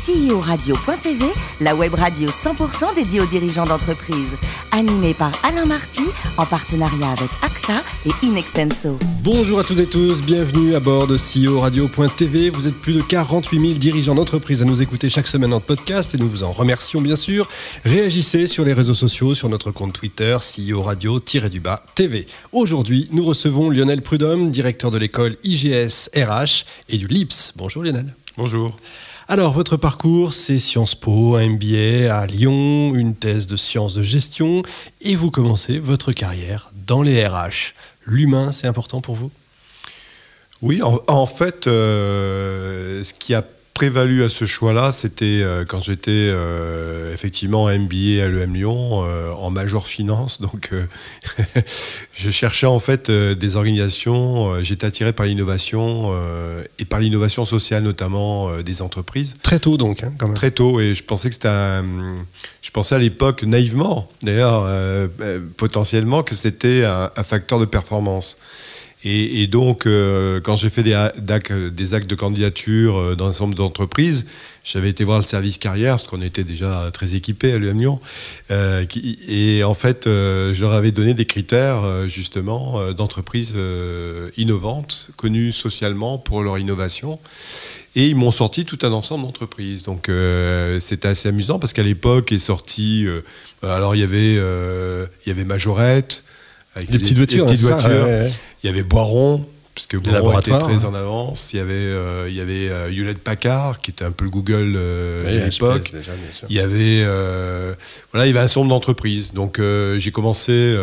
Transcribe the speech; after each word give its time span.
CEO-radio.tv, 0.00 1.26
la 1.60 1.74
web 1.74 1.92
radio 1.92 2.30
100% 2.30 2.94
dédiée 2.94 3.20
aux 3.20 3.26
dirigeants 3.26 3.66
d'entreprise. 3.66 4.34
Animée 4.72 5.12
par 5.12 5.30
Alain 5.44 5.66
Marty, 5.66 6.04
en 6.38 6.46
partenariat 6.46 7.10
avec 7.10 7.28
AXA 7.42 7.82
et 8.06 8.26
Inextenso. 8.26 8.98
Bonjour 9.22 9.58
à 9.58 9.64
toutes 9.64 9.78
et 9.78 9.86
tous, 9.86 10.22
bienvenue 10.22 10.74
à 10.74 10.80
bord 10.80 11.06
de 11.06 11.18
CEO 11.18 11.60
Radio.tv. 11.60 12.48
Vous 12.48 12.66
êtes 12.66 12.76
plus 12.76 12.94
de 12.94 13.02
48 13.02 13.60
000 13.60 13.72
dirigeants 13.74 14.14
d'entreprise 14.14 14.62
à 14.62 14.64
nous 14.64 14.80
écouter 14.80 15.10
chaque 15.10 15.26
semaine 15.26 15.52
en 15.52 15.60
podcast 15.60 16.14
et 16.14 16.18
nous 16.18 16.30
vous 16.30 16.44
en 16.44 16.52
remercions 16.52 17.02
bien 17.02 17.16
sûr. 17.16 17.46
Réagissez 17.84 18.46
sur 18.46 18.64
les 18.64 18.72
réseaux 18.72 18.94
sociaux, 18.94 19.34
sur 19.34 19.50
notre 19.50 19.70
compte 19.70 19.92
Twitter, 19.92 20.38
CEO 20.40 20.82
Radio-du-bas 20.82 21.84
TV. 21.94 22.26
Aujourd'hui, 22.52 23.06
nous 23.12 23.24
recevons 23.24 23.68
Lionel 23.68 24.00
Prudhomme, 24.00 24.50
directeur 24.50 24.90
de 24.90 24.96
l'école 24.96 25.36
IGS 25.44 26.08
RH 26.16 26.64
et 26.88 26.96
du 26.96 27.06
LIPS. 27.06 27.52
Bonjour 27.56 27.82
Lionel. 27.82 28.14
Bonjour. 28.38 28.74
Alors, 29.32 29.52
votre 29.52 29.76
parcours, 29.76 30.34
c'est 30.34 30.58
Sciences 30.58 30.96
Po, 30.96 31.36
un 31.36 31.50
MBA 31.50 32.12
à 32.12 32.26
Lyon, 32.26 32.96
une 32.96 33.14
thèse 33.14 33.46
de 33.46 33.56
sciences 33.56 33.94
de 33.94 34.02
gestion, 34.02 34.64
et 35.00 35.14
vous 35.14 35.30
commencez 35.30 35.78
votre 35.78 36.10
carrière 36.10 36.72
dans 36.84 37.00
les 37.00 37.24
RH. 37.24 37.74
L'humain, 38.06 38.50
c'est 38.50 38.66
important 38.66 39.00
pour 39.00 39.14
vous? 39.14 39.30
Oui, 40.62 40.82
en, 40.82 41.26
fait, 41.26 41.68
euh, 41.68 43.04
ce 43.04 43.14
qui 43.14 43.32
a 43.32 43.44
prévalu 43.80 44.22
à 44.22 44.28
ce 44.28 44.44
choix-là, 44.44 44.92
c'était 44.92 45.40
euh, 45.40 45.64
quand 45.66 45.80
j'étais 45.80 46.10
euh, 46.10 47.14
effectivement 47.14 47.64
MBA 47.64 48.22
à 48.22 48.28
l'EM 48.28 48.52
Lyon 48.52 49.06
euh, 49.06 49.32
en 49.32 49.48
major 49.48 49.86
finance. 49.86 50.42
Donc, 50.42 50.70
je 52.12 52.30
cherchais 52.30 52.66
en 52.66 52.78
fait 52.78 53.10
des 53.10 53.56
organisations. 53.56 54.62
J'étais 54.62 54.86
attiré 54.86 55.14
par 55.14 55.24
l'innovation 55.24 56.12
et 56.78 56.84
par 56.84 57.00
l'innovation 57.00 57.46
sociale, 57.46 57.82
notamment 57.82 58.54
des 58.60 58.82
entreprises. 58.82 59.32
Très 59.42 59.58
tôt 59.58 59.78
donc, 59.78 60.02
hein, 60.02 60.12
quand 60.18 60.26
même. 60.26 60.36
Très 60.36 60.50
tôt, 60.50 60.78
et 60.78 60.94
je 60.94 61.02
pensais 61.02 61.30
que 61.30 61.34
c'était 61.36 61.48
un, 61.48 61.82
Je 62.60 62.70
pensais 62.72 62.94
à 62.94 62.98
l'époque 62.98 63.44
naïvement, 63.44 64.10
d'ailleurs, 64.22 64.68
potentiellement, 65.56 66.22
que 66.22 66.34
c'était 66.34 66.84
un, 66.84 67.10
un 67.16 67.22
facteur 67.22 67.58
de 67.58 67.64
performance. 67.64 68.36
Et, 69.02 69.46
donc, 69.46 69.86
euh, 69.86 70.40
quand 70.40 70.56
j'ai 70.56 70.68
fait 70.68 70.82
des, 70.82 70.92
actes 70.92 72.10
de 72.10 72.14
candidature 72.14 72.98
euh, 72.98 73.16
dans 73.16 73.28
un 73.28 73.32
certain 73.32 73.54
d'entreprises, 73.54 74.26
j'avais 74.62 74.90
été 74.90 75.04
voir 75.04 75.18
le 75.18 75.24
service 75.24 75.56
carrière, 75.56 75.94
parce 75.94 76.06
qu'on 76.06 76.20
était 76.20 76.44
déjà 76.44 76.90
très 76.92 77.14
équipés 77.14 77.52
à 77.52 77.58
l'UM 77.58 77.78
Lyon. 77.78 78.00
Euh, 78.50 78.84
et 79.26 79.64
en 79.64 79.72
fait, 79.72 80.04
je 80.04 80.60
leur 80.60 80.72
avais 80.72 80.90
donné 80.90 81.14
des 81.14 81.24
critères, 81.24 82.08
justement, 82.08 82.92
d'entreprises 82.92 83.54
innovantes, 84.36 85.10
connues 85.16 85.52
socialement 85.52 86.18
pour 86.18 86.42
leur 86.42 86.58
innovation. 86.58 87.18
Et 87.96 88.08
ils 88.08 88.16
m'ont 88.16 88.32
sorti 88.32 88.66
tout 88.66 88.78
un 88.82 88.92
ensemble 88.92 89.24
d'entreprises. 89.24 89.84
Donc 89.84 90.10
c'était 90.78 91.08
assez 91.08 91.28
amusant 91.28 91.58
parce 91.58 91.72
qu'à 91.72 91.82
l'époque 91.82 92.32
est 92.32 92.38
sorti. 92.38 93.06
alors 93.62 93.96
il 93.96 94.00
y 94.00 94.04
avait 94.04 94.34
il 94.34 95.28
y 95.28 95.30
avait 95.30 95.44
Majorette 95.44 96.24
avec 96.74 96.90
des, 96.90 96.98
petites 96.98 97.16
voitures. 97.16 97.46
Des 97.46 97.54
petites 97.54 97.66
voitures. 97.66 98.30
Il 98.62 98.66
y 98.66 98.68
avait 98.68 98.82
Boiron, 98.82 99.46
puisque 99.74 99.96
Boiron 99.96 100.38
était 100.38 100.58
très 100.58 100.84
en 100.84 100.94
avance. 100.94 101.52
Il 101.52 101.56
y 101.56 101.60
avait, 101.60 101.72
euh, 101.74 102.28
il 102.28 102.34
y 102.34 102.40
avait 102.40 102.68
euh, 102.68 102.92
Hewlett 102.92 103.18
Packard, 103.18 103.80
qui 103.80 103.90
était 103.90 104.04
un 104.04 104.10
peu 104.10 104.24
le 104.24 104.30
Google 104.30 104.74
euh, 104.76 105.24
de 105.24 105.50
l'époque. 105.50 105.92
Il 106.48 106.56
y 106.56 106.60
avait, 106.60 107.04
voilà, 108.12 108.26
il 108.26 108.28
y 108.28 108.36
avait 108.36 108.44
un 108.44 108.48
certain 108.48 108.60
nombre 108.60 108.74
d'entreprises. 108.74 109.32
Donc 109.32 109.60
j'ai 109.60 110.12
commencé, 110.12 110.76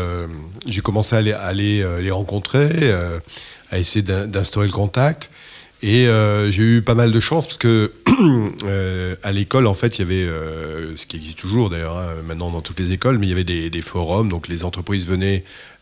j'ai 0.68 0.82
commencé 0.82 1.16
à 1.16 1.40
aller, 1.40 1.86
les 2.02 2.12
rencontrer, 2.12 2.92
à 3.72 3.80
essayer 3.80 4.04
d'instaurer 4.04 4.68
le 4.68 4.74
contact. 4.74 5.30
Et 5.84 6.08
j'ai 6.50 6.64
eu 6.64 6.82
pas 6.82 6.96
mal 6.96 7.12
de 7.12 7.20
chance 7.20 7.46
parce 7.46 7.60
que 7.60 7.92
à 9.24 9.32
l'école, 9.32 9.68
en 9.68 9.76
fait, 9.76 10.00
il 10.00 10.02
y 10.02 10.06
avait 10.06 10.32
ce 10.96 11.06
qui 11.06 11.18
existe 11.18 11.38
toujours 11.38 11.70
d'ailleurs, 11.70 11.98
hein, 11.98 12.08
maintenant 12.26 12.50
dans 12.50 12.62
toutes 12.62 12.80
les 12.80 12.92
écoles, 12.92 13.20
mais 13.20 13.28
il 13.28 13.30
y 13.30 13.34
avait 13.34 13.44
des, 13.44 13.70
des, 13.70 13.82
forums. 13.82 14.30
Donc 14.30 14.48
les 14.48 14.64
entreprises 14.66 15.06
venaient 15.06 15.44
euh, 15.44 15.77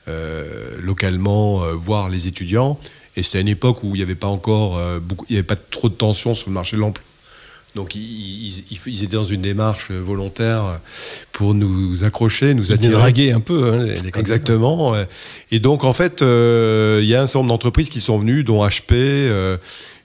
localement 0.82 1.64
euh, 1.64 1.74
voir 1.74 2.10
les 2.10 2.28
étudiants. 2.28 2.80
Et 3.18 3.24
c'était 3.24 3.42
une 3.42 3.48
époque 3.48 3.84
où 3.84 3.90
il 3.96 3.98
n'y 3.98 4.02
avait 4.02 4.16
pas 4.16 4.28
encore 4.28 4.78
euh, 4.78 5.00
beaucoup, 5.00 5.26
il 5.30 5.34
n'y 5.34 5.38
avait 5.38 5.48
pas 5.48 5.56
trop 5.56 5.90
de 5.90 5.94
tension 5.94 6.36
sur 6.36 6.50
le 6.50 6.54
marché 6.54 6.76
de 6.76 6.82
l'emploi. 6.82 7.04
Donc 7.76 7.94
ils, 7.94 8.64
étaient 9.04 9.18
dans 9.18 9.26
une 9.26 9.42
démarche 9.42 9.92
volontaire 9.92 10.80
pour 11.34 11.54
nous 11.54 12.06
accrocher, 12.06 12.54
nous 12.54 12.72
attirer. 12.72 12.94
draguer 12.94 13.32
un 13.34 13.42
peu. 13.42 13.74
Hein, 13.74 13.94
Exactement. 14.16 14.96
Et 15.52 15.60
donc 15.60 15.84
en 15.84 15.92
fait, 15.92 16.22
il 16.22 17.06
y 17.06 17.16
a 17.16 17.22
un 17.22 17.28
certain 17.28 17.40
nombre 17.40 17.50
d'entreprises 17.50 17.90
qui 17.90 18.00
sont 18.00 18.18
venues, 18.18 18.46
dont 18.46 18.66
HP, 18.66 19.58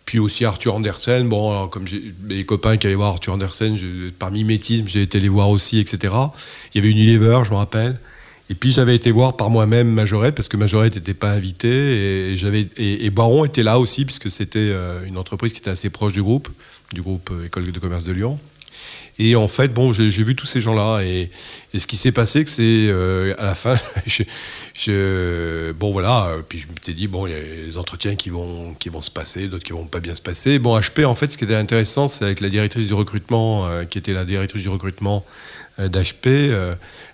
puis 0.04 0.18
aussi 0.18 0.44
Arthur 0.44 0.74
Andersen. 0.74 1.28
Bon, 1.28 1.68
comme 1.68 1.86
j'ai 1.86 2.12
mes 2.24 2.42
copains 2.42 2.76
qui 2.76 2.88
allaient 2.88 2.96
voir 2.96 3.10
Arthur 3.10 3.34
Andersen, 3.34 3.78
par 4.18 4.32
mimétisme, 4.32 4.88
j'ai 4.88 5.02
été 5.02 5.20
les 5.20 5.28
voir 5.28 5.48
aussi, 5.48 5.78
etc. 5.78 6.12
Il 6.74 6.78
y 6.78 6.84
avait 6.84 6.90
Unilever, 6.90 7.42
je 7.44 7.50
me 7.52 7.56
rappelle. 7.56 8.00
Et 8.50 8.54
puis 8.54 8.72
j'avais 8.72 8.96
été 8.96 9.12
voir 9.12 9.36
par 9.36 9.48
moi-même 9.48 9.88
Majorette, 9.88 10.34
parce 10.34 10.48
que 10.48 10.56
Majorette 10.56 10.96
n'était 10.96 11.14
pas 11.14 11.30
invité, 11.30 12.32
et, 12.32 12.36
j'avais, 12.36 12.66
et, 12.76 13.08
Baron 13.10 13.44
était 13.44 13.62
là 13.62 13.78
aussi, 13.78 14.04
puisque 14.04 14.28
c'était 14.28 14.58
euh, 14.58 15.04
une 15.06 15.16
entreprise 15.18 15.52
qui 15.52 15.60
était 15.60 15.70
assez 15.70 15.88
proche 15.88 16.12
du 16.12 16.22
groupe, 16.22 16.48
du 16.92 17.00
groupe 17.00 17.30
euh, 17.30 17.46
École 17.46 17.70
de 17.70 17.78
commerce 17.78 18.02
de 18.02 18.10
Lyon. 18.10 18.40
Et 19.22 19.36
en 19.36 19.48
fait, 19.48 19.72
bon, 19.72 19.92
j'ai, 19.92 20.08
vu 20.10 20.34
tous 20.34 20.46
ces 20.46 20.60
gens-là, 20.60 21.02
et, 21.02 21.30
ce 21.76 21.86
qui 21.86 21.96
s'est 21.96 22.12
passé, 22.12 22.44
c'est 22.46 22.62
euh, 22.88 23.32
à 23.38 23.44
la 23.44 23.54
fin, 23.54 23.76
je, 24.74 25.72
bon 25.72 25.92
voilà, 25.92 26.36
puis 26.48 26.58
je 26.58 26.92
dit, 26.92 27.06
bon, 27.06 27.26
il 27.26 27.32
y 27.32 27.36
a 27.36 27.40
des 27.40 27.78
entretiens 27.78 28.16
qui 28.16 28.30
vont, 28.30 28.74
qui 28.74 28.88
vont 28.88 29.02
se 29.02 29.10
passer, 29.10 29.46
d'autres 29.48 29.64
qui 29.64 29.72
vont 29.72 29.84
pas 29.84 30.00
bien 30.00 30.14
se 30.14 30.22
passer. 30.22 30.58
Bon, 30.58 30.78
HP, 30.78 31.04
en 31.04 31.14
fait, 31.14 31.30
ce 31.30 31.38
qui 31.38 31.44
était 31.44 31.54
intéressant, 31.54 32.08
c'est 32.08 32.24
avec 32.24 32.40
la 32.40 32.48
directrice 32.48 32.86
du 32.86 32.94
recrutement, 32.94 33.68
qui 33.88 33.98
était 33.98 34.12
la 34.12 34.24
directrice 34.24 34.62
du 34.62 34.68
recrutement 34.68 35.24
d'HP 35.78 36.28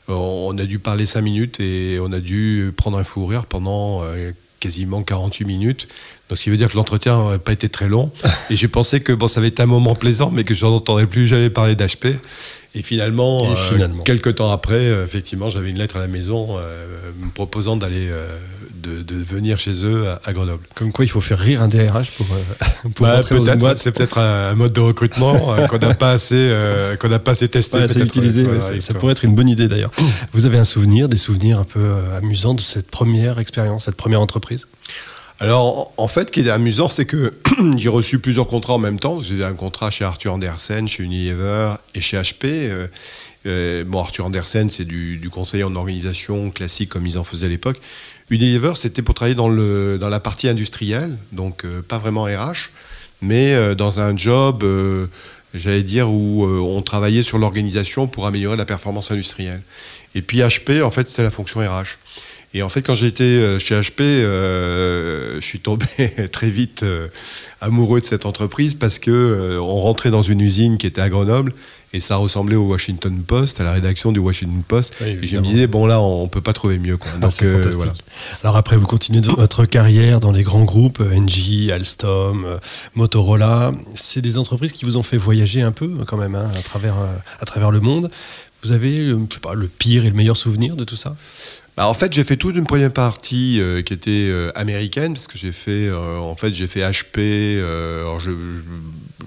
on 0.09 0.57
a 0.59 0.65
dû 0.65 0.79
parler 0.79 1.07
5 1.07 1.21
minutes 1.21 1.61
et 1.61 1.99
on 2.01 2.13
a 2.13 2.21
dû 2.21 2.73
prendre 2.77 2.99
un 2.99 3.05
fou 3.05 3.27
rire 3.27 3.47
pendant 3.47 4.03
euh, 4.05 4.33
quasiment 4.61 5.03
48 5.03 5.45
minutes. 5.45 5.89
Donc, 6.29 6.39
ce 6.39 6.45
qui 6.45 6.51
veut 6.51 6.57
dire 6.57 6.69
que 6.69 6.77
l'entretien 6.77 7.31
n'a 7.31 7.39
pas 7.39 7.53
été 7.53 7.69
très 7.69 7.89
long. 7.89 8.11
Et 8.51 8.57
j'ai 8.57 8.69
pensé 8.69 9.01
que 9.01 9.13
bon, 9.13 9.29
ça 9.29 9.41
avait 9.41 9.49
été 9.49 9.63
un 9.63 9.67
moment 9.67 9.95
plaisant, 9.95 10.31
mais 10.33 10.45
que 10.45 10.55
je 10.55 10.65
n'entendrais 10.65 11.07
plus 11.07 11.27
jamais 11.27 11.51
parler 11.51 11.75
d'HP. 11.75 12.07
Et 12.75 12.83
finalement, 12.83 13.51
euh, 13.51 13.89
quelques 14.05 14.35
temps 14.35 14.51
après, 14.51 14.75
euh, 14.75 15.05
effectivement, 15.05 15.49
j'avais 15.49 15.71
une 15.71 15.79
lettre 15.79 15.97
à 15.97 16.01
la 16.01 16.09
maison 16.09 16.57
me 16.57 17.31
proposant 17.31 17.77
d'aller 17.77 18.11
de, 18.87 19.17
venir 19.17 19.59
chez 19.59 19.85
eux 19.85 20.07
à, 20.25 20.33
Grenoble. 20.33 20.65
Comme 20.75 20.93
quoi, 20.93 21.05
il 21.05 21.09
faut 21.09 21.21
faire 21.21 21.39
rire 21.39 21.63
un 21.63 21.69
DRH 21.69 22.13
pour, 22.13 22.27
euh, 22.33 22.89
pour 22.95 23.07
bah, 23.07 23.21
une 23.31 23.55
boîte. 23.57 23.79
C'est 23.79 23.93
peut-être 23.93 24.19
un, 24.19 24.55
mode 24.55 24.73
de 24.73 24.81
recrutement 24.81 25.55
euh, 25.55 25.67
qu'on 25.69 25.79
n'a 25.79 25.95
pas 25.95 26.11
assez 26.11 26.35
euh, 26.35 26.97
qu'on 26.97 27.09
n'a 27.09 27.19
pas 27.19 27.33
assez 27.33 27.49
testé, 27.49 27.79
assez 27.79 28.01
utilisé. 28.01 28.47
ça 28.81 28.95
pourrait 28.95 29.13
être 29.13 29.25
une 29.25 29.35
bonne 29.35 29.49
idée 29.49 29.69
d'ailleurs. 29.69 29.91
Vous 30.33 30.47
avez 30.47 30.59
un 30.59 30.65
souvenir, 30.65 31.09
des 31.09 31.17
souvenirs 31.17 31.59
un 31.59 31.65
peu 31.65 31.95
amusants 32.17 32.55
de 32.55 32.61
cette 32.61 32.91
première 32.91 33.39
expérience, 33.39 33.85
cette 33.85 33.97
première 33.97 34.21
entreprise? 34.21 34.67
Alors, 35.39 35.93
en 35.99 36.09
fait, 36.09 36.29
ce 36.29 36.33
qui 36.33 36.41
est 36.41 36.51
amusant, 36.51 36.89
c'est 36.89 37.05
que 37.05 37.35
j'ai 37.77 37.91
reçu 37.91 38.19
plusieurs 38.19 38.47
contrats 38.47 38.75
en 38.75 38.79
même 38.79 38.99
temps. 38.99 39.21
J'ai 39.21 39.45
un 39.45 39.53
contrat 39.53 39.91
chez 39.91 40.05
Arthur 40.05 40.33
Andersen, 40.33 40.89
chez 40.89 41.03
Unilever 41.03 41.75
et 41.95 42.01
chez 42.01 42.19
HP. 42.19 42.71
bon, 43.45 44.01
Arthur 44.01 44.25
Andersen, 44.25 44.71
c'est 44.71 44.87
du, 44.87 45.19
du 45.19 45.29
conseiller 45.29 45.65
en 45.65 45.77
organisation 45.77 46.51
classique 46.51 46.89
comme 46.89 47.07
ils 47.07 47.19
en 47.19 47.25
faisaient 47.25 47.47
à 47.47 47.51
l'époque. 47.51 47.79
Unilever, 48.31 48.73
c'était 48.75 49.03
pour 49.03 49.15
travailler 49.15 49.37
dans, 49.37 49.49
la 49.49 50.21
partie 50.21 50.49
industrielle, 50.49 51.17
donc 51.33 51.65
euh, 51.65 51.81
pas 51.83 51.99
vraiment 51.99 52.25
RH, 52.25 52.71
mais 53.23 53.55
euh, 53.55 53.75
dans 53.77 54.01
un 54.01 54.17
job, 54.17 54.65
euh, 54.65 55.07
j'allais 55.55 55.85
dire, 55.85 56.11
où 56.11 56.45
on 56.45 56.83
travaillait 56.83 57.23
sur 57.23 57.39
l'organisation 57.39 58.09
pour 58.09 58.27
améliorer 58.27 58.57
la 58.57 58.65
performance 58.65 59.13
industrielle. 59.13 59.63
Et 60.15 60.23
puis 60.23 60.39
HP, 60.39 60.83
en 60.83 60.91
fait, 60.91 61.09
c'était 61.09 61.23
la 61.23 61.31
fonction 61.31 61.61
RH. 61.61 61.99
Et 62.55 62.63
en 62.63 62.69
fait, 62.69 62.83
quand 62.83 62.95
j'étais 62.95 63.59
chez 63.59 63.79
HP, 63.79 64.01
je 64.01 65.39
suis 65.41 65.61
tombé 65.61 65.87
très 66.33 66.49
vite 66.49 66.85
amoureux 67.61 68.01
de 68.01 68.07
cette 68.07 68.25
entreprise 68.25 68.75
parce 68.75 68.99
que 68.99 69.59
on 69.61 69.81
rentrait 69.81 70.11
dans 70.11 70.23
une 70.23 70.41
usine 70.41 70.79
qui 70.79 70.87
était 70.87 71.03
à 71.03 71.11
Grenoble 71.11 71.53
et 71.97 72.01
ça 72.01 72.17
ressemblait 72.17 72.57
au 72.57 72.65
Washington 72.65 73.23
Post, 73.23 73.61
à 73.61 73.65
la 73.65 73.73
rédaction 73.73 74.13
du 74.13 74.19
Washington 74.19 74.63
Post. 74.67 74.97
et 75.01 75.27
je 75.27 75.39
me 75.39 75.43
disais, 75.43 75.67
bon 75.67 75.87
là, 75.87 76.01
on 76.01 76.29
peut 76.29 76.41
pas 76.41 76.53
trouver 76.53 76.79
mieux. 76.79 76.97
Quoi. 76.97 77.11
Donc, 77.13 77.43
euh, 77.43 77.63
fantastique. 77.63 78.05
Alors 78.43 78.57
après, 78.57 78.77
vous 78.77 78.87
continuez 78.87 79.23
votre 79.37 79.65
carrière 79.65 80.21
dans 80.21 80.33
les 80.33 80.43
grands 80.43 80.65
groupes, 80.65 81.01
euh, 81.01 81.17
Engie, 81.17 81.73
Alstom, 81.73 82.45
euh, 82.45 82.59
Motorola. 82.95 83.73
C'est 83.95 84.21
des 84.21 84.37
entreprises 84.37 84.73
qui 84.73 84.85
vous 84.85 84.97
ont 84.97 85.03
fait 85.03 85.17
voyager 85.17 85.63
un 85.63 85.73
peu 85.73 85.89
quand 86.07 86.17
même 86.19 86.35
hein, 86.35 86.51
à, 86.57 86.63
travers, 86.63 86.97
à 87.41 87.45
travers 87.45 87.71
le 87.71 87.81
monde. 87.81 88.11
Vous 88.63 88.73
avez, 88.73 88.97
je 88.97 89.15
sais 89.33 89.41
pas, 89.41 89.55
le 89.55 89.69
pire 89.69 90.05
et 90.05 90.11
le 90.11 90.17
meilleur 90.17 90.37
souvenir 90.37 90.77
de 90.77 90.85
tout 90.85 90.97
ça? 90.97 91.17
Bah, 91.77 91.89
en 91.89 91.95
fait, 91.95 92.13
j'ai 92.13 92.25
fait 92.25 92.37
toute 92.37 92.57
une 92.57 92.65
première 92.65 92.93
partie 92.93 93.61
qui 93.85 93.93
était 93.93 94.33
américaine, 94.55 95.15
parce 95.15 95.27
que 95.27 95.39
j'ai 95.39 95.53
fait, 95.53 95.91
en 95.93 96.35
fait, 96.35 96.53
j'ai 96.53 96.67
fait 96.67 96.81
HP. 96.81 97.61
alors 97.61 98.21
je, 98.21 98.31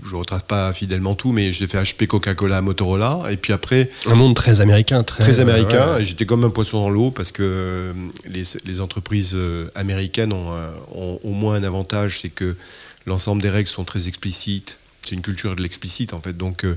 je 0.10 0.16
retrace 0.16 0.44
pas 0.44 0.74
fidèlement 0.74 1.16
tout, 1.16 1.31
mais 1.31 1.51
j'ai 1.51 1.68
fait 1.68 1.81
HP, 1.81 2.07
Coca-Cola, 2.07 2.62
Motorola. 2.62 3.24
Et 3.31 3.38
puis 3.38 3.54
après. 3.54 3.90
Un 4.07 4.16
monde 4.16 4.36
très 4.36 4.62
américain, 4.62 5.04
très. 5.04 5.24
Très 5.24 5.40
américain. 5.40 5.98
Et 6.00 6.06
j'étais 6.06 6.25
comme 6.25 6.44
un 6.44 6.50
poisson 6.50 6.81
dans 6.81 6.90
l'eau 6.90 7.12
parce 7.12 7.31
que 7.31 7.44
euh, 7.44 7.94
les, 8.25 8.81
entreprises 8.81 9.34
euh, 9.36 9.69
américaines 9.75 10.34
ont, 10.34 10.51
ont, 10.94 11.19
au 11.24 11.31
moins 11.31 11.56
un 11.56 11.63
avantage, 11.63 12.19
c'est 12.22 12.30
que 12.30 12.56
l'ensemble 13.06 13.42
des 13.42 13.50
règles 13.50 13.69
sont 13.69 13.84
très 13.84 14.07
explicites 14.07 14.80
c'est 15.01 15.16
une 15.16 15.22
culture 15.22 15.56
de 15.56 15.62
l'explicite 15.62 16.13
en 16.13 16.22
fait. 16.22 16.38
Donc 16.38 16.68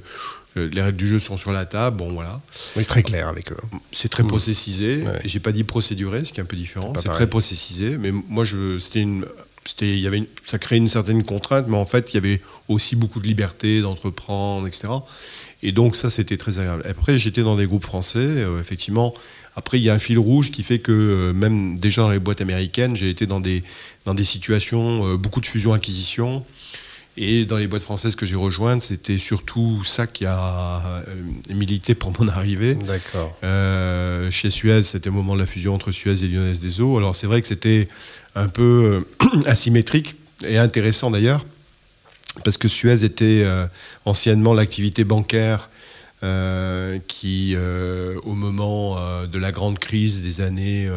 les 0.57 0.83
règles 0.83 0.97
du 0.97 1.09
jeu 1.09 1.19
sont 1.19 1.37
sur 1.37 1.53
la 1.53 1.67
table, 1.67 1.97
bon 1.97 2.13
voilà. 2.13 2.41
Oui, 2.77 2.83
c'est 2.83 2.85
très 2.85 3.03
clair 3.03 3.29
avec 3.29 3.53
eux. 3.53 3.57
C'est 3.91 4.09
très 4.09 4.25
processisé. 4.25 5.05
J'ai 5.25 5.41
pas 5.41 5.53
dit 5.53 5.65
procéduré, 5.65 6.25
ce 6.25 6.33
qui 6.33 6.41
est 6.41 6.43
un 6.43 6.47
peu 6.47 6.57
différent. 6.57 6.93
C'est 6.97 7.09
très 7.09 7.29
processisé, 7.29 7.97
mais 7.99 8.13
moi 8.13 8.45
je, 8.45 8.79
c'était 8.79 9.01
une, 9.01 9.25
c'était, 9.65 9.93
il 9.93 10.01
y 10.01 10.07
avait 10.07 10.29
ça 10.45 10.59
créait 10.59 10.79
une 10.79 10.89
certaine 10.89 11.23
contrainte, 11.23 11.67
mais 11.69 11.77
en 11.77 11.87
fait 11.87 12.13
il 12.13 12.15
y 12.15 12.19
avait 12.19 12.41
aussi 12.69 12.97
beaucoup 12.97 13.21
de 13.21 13.27
liberté 13.27 13.81
d'entreprendre, 13.81 14.67
etc. 14.67 14.89
Et 15.63 15.73
donc 15.73 15.97
ça 15.97 16.11
c'était 16.11 16.37
très 16.37 16.59
agréable. 16.59 16.85
Après 16.89 17.19
j'étais 17.19 17.43
dans 17.43 17.57
des 17.57 17.67
groupes 17.67 17.85
français, 17.85 18.45
effectivement. 18.61 19.15
Après, 19.55 19.79
il 19.79 19.83
y 19.83 19.91
a 19.91 19.93
un 19.95 19.99
fil 19.99 20.19
rouge 20.19 20.51
qui 20.51 20.63
fait 20.63 20.79
que 20.79 21.31
même 21.33 21.79
déjà 21.79 22.01
dans 22.01 22.11
les 22.11 22.19
boîtes 22.19 22.41
américaines, 22.41 22.97
j'ai 22.97 23.11
été 23.11 23.27
dans 23.27 23.39
des, 23.39 23.63
dans 24.07 24.15
des 24.15 24.25
situations, 24.25 25.17
beaucoup 25.17 25.43
de 25.43 25.47
fusion-acquisition. 25.47 26.43
Et 27.17 27.45
dans 27.45 27.59
les 27.59 27.67
boîtes 27.67 27.83
françaises 27.83 28.17
que 28.17 28.25
j'ai 28.25 28.37
rejointes, 28.37 28.81
c'était 28.81 29.19
surtout 29.19 29.85
ça 29.85 30.07
qui 30.07 30.25
a 30.25 31.03
euh, 31.09 31.55
milité 31.55 31.95
pour 31.95 32.13
mon 32.19 32.29
arrivée. 32.29 32.75
D'accord. 32.75 33.37
Euh, 33.45 34.31
chez 34.31 34.49
Suez, 34.49 34.83
c'était 34.83 35.11
au 35.11 35.13
moment 35.13 35.35
de 35.35 35.41
la 35.41 35.47
fusion 35.47 35.75
entre 35.75 35.93
Suez 35.93 36.25
et 36.25 36.29
Lyonnaise 36.29 36.61
des 36.61 36.81
Eaux. 36.81 36.97
Alors 36.97 37.15
c'est 37.15 37.27
vrai 37.27 37.43
que 37.43 37.49
c'était 37.49 37.87
un 38.35 38.49
peu 38.49 39.05
euh, 39.23 39.41
asymétrique 39.47 40.17
et 40.47 40.57
intéressant 40.57 41.11
d'ailleurs, 41.11 41.45
parce 42.45 42.57
que 42.57 42.67
Suez 42.67 43.05
était 43.05 43.47
anciennement 44.07 44.55
l'activité 44.55 45.05
bancaire 45.05 45.69
qui, 47.09 47.57
au 48.25 48.35
moment 48.35 49.27
de 49.27 49.39
la 49.39 49.53
grande 49.53 49.79
crise 49.79 50.23
des 50.23 50.41
années, 50.41 50.91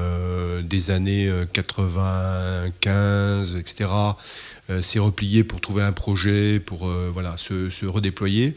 des 0.63 0.91
années 0.91 1.31
95, 1.53 3.55
etc., 3.55 3.89
euh, 4.71 4.81
s'est 4.81 4.97
replié 4.97 5.43
pour 5.43 5.61
trouver 5.61 5.83
un 5.83 5.91
projet, 5.91 6.59
pour 6.59 6.87
euh, 6.87 7.11
voilà, 7.13 7.35
se, 7.37 7.85
redéployer. 7.85 8.55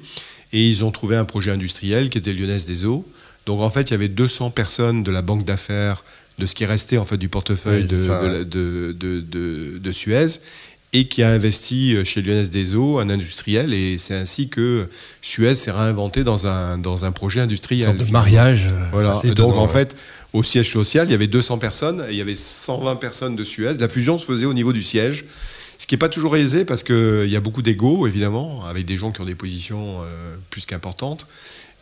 Et 0.54 0.66
ils 0.66 0.82
ont 0.82 0.90
trouvé 0.90 1.16
un 1.16 1.26
projet 1.26 1.50
industriel 1.50 2.08
qui 2.08 2.16
était 2.16 2.32
Lyonnaise 2.32 2.64
des 2.64 2.86
Eaux. 2.86 3.06
Donc 3.44 3.60
en 3.60 3.68
fait, 3.68 3.82
il 3.82 3.90
y 3.90 3.94
avait 3.94 4.08
200 4.08 4.50
personnes 4.50 5.02
de 5.02 5.10
la 5.10 5.20
banque 5.20 5.44
d'affaires, 5.44 6.04
de 6.38 6.46
ce 6.46 6.54
qui 6.54 6.64
restait 6.64 6.96
en 6.96 7.04
fait 7.04 7.18
du 7.18 7.28
portefeuille 7.28 7.84
de, 7.84 8.44
de, 8.44 9.78
de, 9.78 9.92
Suez, 9.92 10.40
et 10.92 11.06
qui 11.06 11.22
a 11.22 11.30
investi 11.30 11.94
euh, 11.94 12.04
chez 12.04 12.22
Lyonnaise 12.22 12.50
des 12.50 12.74
Eaux, 12.74 12.98
un 12.98 13.10
industriel, 13.10 13.74
et 13.74 13.98
c'est 13.98 14.14
ainsi 14.14 14.48
que 14.48 14.88
Suez 15.20 15.54
s'est 15.54 15.70
réinventé 15.70 16.24
dans 16.24 16.46
un, 16.46 16.78
dans 16.78 17.04
un 17.04 17.12
projet 17.12 17.40
industriel. 17.40 17.90
Une 17.90 17.98
sorte 17.98 18.08
de 18.08 18.12
mariage. 18.12 18.66
Voilà. 18.90 19.20
Donc 19.34 19.54
en 19.54 19.68
fait, 19.68 19.96
au 20.32 20.42
siège 20.42 20.72
social, 20.72 21.08
il 21.08 21.12
y 21.12 21.14
avait 21.14 21.26
200 21.26 21.58
personnes, 21.58 22.04
il 22.10 22.16
y 22.16 22.20
avait 22.20 22.34
120 22.34 22.96
personnes 22.96 23.36
de 23.36 23.44
Suez. 23.44 23.74
La 23.78 23.88
fusion 23.88 24.18
se 24.18 24.24
faisait 24.24 24.46
au 24.46 24.54
niveau 24.54 24.72
du 24.72 24.82
siège. 24.82 25.24
Ce 25.78 25.86
qui 25.86 25.94
n'est 25.94 25.98
pas 25.98 26.08
toujours 26.08 26.36
aisé 26.36 26.64
parce 26.64 26.82
qu'il 26.82 27.28
y 27.28 27.36
a 27.36 27.40
beaucoup 27.40 27.62
d'ego, 27.62 28.06
évidemment, 28.06 28.64
avec 28.66 28.84
des 28.84 28.96
gens 28.96 29.12
qui 29.12 29.20
ont 29.20 29.24
des 29.24 29.36
positions 29.36 30.00
euh, 30.00 30.34
plus 30.50 30.66
qu'importantes. 30.66 31.28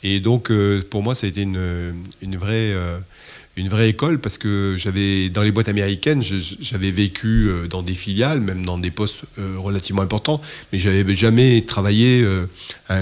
Et 0.03 0.21
donc, 0.21 0.51
euh, 0.51 0.83
pour 0.89 1.03
moi, 1.03 1.15
ça 1.15 1.27
a 1.27 1.31
été 1.31 1.43
une, 1.43 1.95
une 2.23 2.37
vraie, 2.37 2.73
euh, 2.73 2.99
une 3.57 3.69
vraie 3.69 3.89
école 3.89 4.19
parce 4.21 4.39
que 4.39 4.75
j'avais, 4.77 5.31
dans 5.31 5.43
les 5.43 5.51
boîtes 5.51 5.69
américaines, 5.69 6.23
j'avais 6.23 6.91
vécu 6.91 7.51
dans 7.71 7.83
des 7.83 7.95
filiales, 7.95 8.41
même 8.41 8.65
dans 8.65 8.77
des 8.77 8.91
postes 8.91 9.21
relativement 9.57 10.03
importants, 10.03 10.43
mais 10.73 10.79
j'avais 10.79 11.15
jamais 11.15 11.63
travaillé 11.63 12.23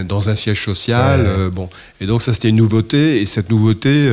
dans 0.04 0.28
un 0.28 0.36
siège 0.36 0.62
social. 0.64 1.50
bon. 1.50 1.68
Et 2.00 2.06
donc, 2.06 2.22
ça, 2.22 2.32
c'était 2.32 2.50
une 2.50 2.56
nouveauté. 2.56 3.20
Et 3.20 3.26
cette 3.26 3.50
nouveauté 3.50 4.08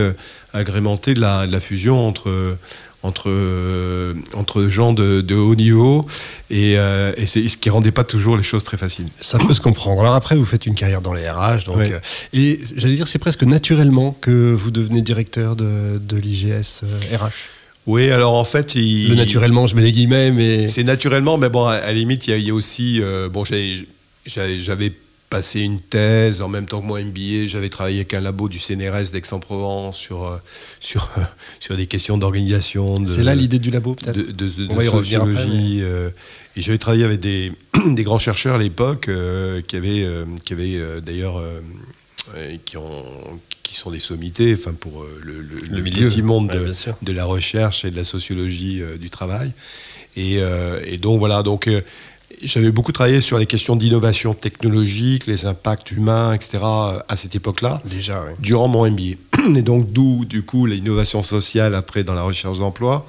agrémentée 0.51 1.13
de 1.13 1.21
la, 1.21 1.45
de 1.45 1.51
la 1.51 1.59
fusion 1.59 2.07
entre 2.07 2.57
entre, 3.03 3.29
euh, 3.29 4.13
entre 4.33 4.67
gens 4.67 4.93
de, 4.93 5.21
de, 5.21 5.35
haut 5.35 5.55
niveau 5.55 6.01
et, 6.49 6.75
euh, 6.77 7.13
et 7.17 7.25
c'est 7.25 7.47
ce 7.47 7.57
qui 7.57 7.69
rendait 7.69 7.91
pas 7.91 8.03
toujours 8.03 8.37
les 8.37 8.43
choses 8.43 8.63
très 8.63 8.77
faciles. 8.77 9.07
Ça 9.19 9.39
peut 9.39 9.53
se 9.53 9.61
comprendre. 9.61 10.01
Alors 10.01 10.13
après, 10.13 10.35
vous 10.35 10.45
faites 10.45 10.65
une 10.65 10.75
carrière 10.75 11.01
dans 11.01 11.13
les 11.13 11.29
RH, 11.29 11.65
donc, 11.65 11.77
euh, 11.77 11.99
et 12.33 12.59
j'allais 12.75 12.95
dire, 12.95 13.07
c'est 13.07 13.19
presque 13.19 13.43
naturellement 13.43 14.15
que 14.21 14.53
vous 14.53 14.71
devenez 14.71 15.01
directeur 15.01 15.55
de, 15.55 15.99
de 15.99 16.17
l'IGS 16.17 16.83
RH. 17.13 17.49
Oui, 17.87 18.11
alors 18.11 18.35
en 18.35 18.43
fait, 18.43 18.75
il... 18.75 19.09
le 19.09 19.15
naturellement, 19.15 19.65
je 19.65 19.75
mets 19.75 19.81
des 19.81 19.91
guillemets, 19.91 20.31
mais 20.31 20.67
c'est 20.67 20.83
naturellement, 20.83 21.39
mais 21.39 21.49
bon, 21.49 21.65
à, 21.65 21.79
la 21.79 21.93
limite, 21.93 22.27
il 22.27 22.37
y, 22.37 22.43
y, 22.43 22.51
a 22.51 22.53
aussi, 22.53 23.01
bon, 23.31 23.43
j'avais 24.25 24.93
passé 25.31 25.61
une 25.61 25.79
thèse 25.79 26.41
en 26.41 26.49
même 26.49 26.65
temps 26.65 26.81
que 26.81 26.85
mon 26.85 26.99
MBA. 26.99 27.47
J'avais 27.47 27.69
travaillé 27.69 27.99
avec 27.99 28.13
un 28.13 28.19
labo 28.19 28.49
du 28.49 28.59
CNRS 28.59 29.11
d'Aix-en-Provence 29.13 29.97
sur, 29.97 30.25
euh, 30.25 30.37
sur, 30.79 31.09
sur 31.59 31.75
des 31.77 31.87
questions 31.87 32.17
d'organisation. 32.17 33.03
C'est 33.07 33.23
là 33.23 33.33
l'idée 33.33 33.57
du 33.57 33.71
labo, 33.71 33.95
peut-être 33.95 34.17
De, 34.17 34.49
de, 34.49 34.83
sociologie. 34.83 35.79
Euh, 35.81 36.09
et 36.57 36.61
j'avais 36.61 36.77
travaillé 36.77 37.05
avec 37.05 37.21
des, 37.21 37.53
des, 37.85 38.03
grands 38.03 38.19
chercheurs 38.19 38.55
à 38.55 38.57
l'époque 38.59 39.07
euh, 39.07 39.61
qui 39.61 39.77
avaient, 39.77 40.05
qui 40.45 40.53
avaient 40.53 41.01
d'ailleurs. 41.01 41.41
qui, 42.65 42.75
ont, 42.77 43.05
qui 43.63 43.75
sont 43.75 43.91
des 43.91 43.99
sommités 43.99 44.53
enfin 44.53 44.73
pour 44.73 45.05
le, 45.23 45.41
le, 45.41 45.83
petit 45.83 46.21
monde 46.21 46.49
de, 46.49 46.71
de, 47.01 47.13
la 47.13 47.25
recherche 47.25 47.85
et 47.85 47.91
de 47.91 47.95
la 47.95 48.03
sociologie 48.03 48.81
du 48.99 49.09
travail. 49.09 49.53
Et, 50.17 50.39
et 50.85 50.97
donc 50.97 51.19
voilà, 51.19 51.41
donc 51.41 51.69
j'avais 52.43 52.71
beaucoup 52.71 52.91
travaillé 52.91 53.21
sur 53.21 53.37
les 53.37 53.45
questions 53.45 53.75
d'innovation 53.75 54.33
technologique, 54.33 55.27
les 55.27 55.45
impacts 55.45 55.91
humains, 55.91 56.33
etc. 56.33 56.59
à 56.63 57.15
cette 57.15 57.35
époque-là. 57.35 57.81
Déjà, 57.85 58.23
oui. 58.25 58.33
Durant 58.39 58.67
mon 58.67 58.89
MBA. 58.89 59.15
Et 59.57 59.61
donc, 59.61 59.91
d'où, 59.91 60.25
du 60.25 60.43
coup, 60.43 60.65
l'innovation 60.65 61.23
sociale 61.23 61.75
après 61.75 62.03
dans 62.03 62.13
la 62.13 62.23
recherche 62.23 62.59
d'emploi. 62.59 63.05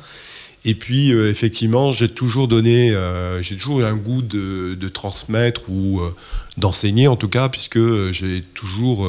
Et 0.65 0.75
puis, 0.75 1.13
euh, 1.13 1.29
effectivement, 1.29 1.91
j'ai 1.93 2.09
toujours 2.09 2.47
donné, 2.47 2.93
euh, 2.93 3.43
j'ai 3.43 3.57
toujours 3.57 3.81
eu 3.81 3.85
un 3.85 3.97
goût 3.97 4.23
de, 4.23 4.89
transmettre 4.89 5.63
ou 5.69 6.01
euh, 6.01 6.15
d'enseigner, 6.57 7.09
en 7.09 7.17
tout 7.17 7.29
cas, 7.29 7.49
puisque 7.49 7.81
j'ai 8.13 8.43
toujours 8.55 9.09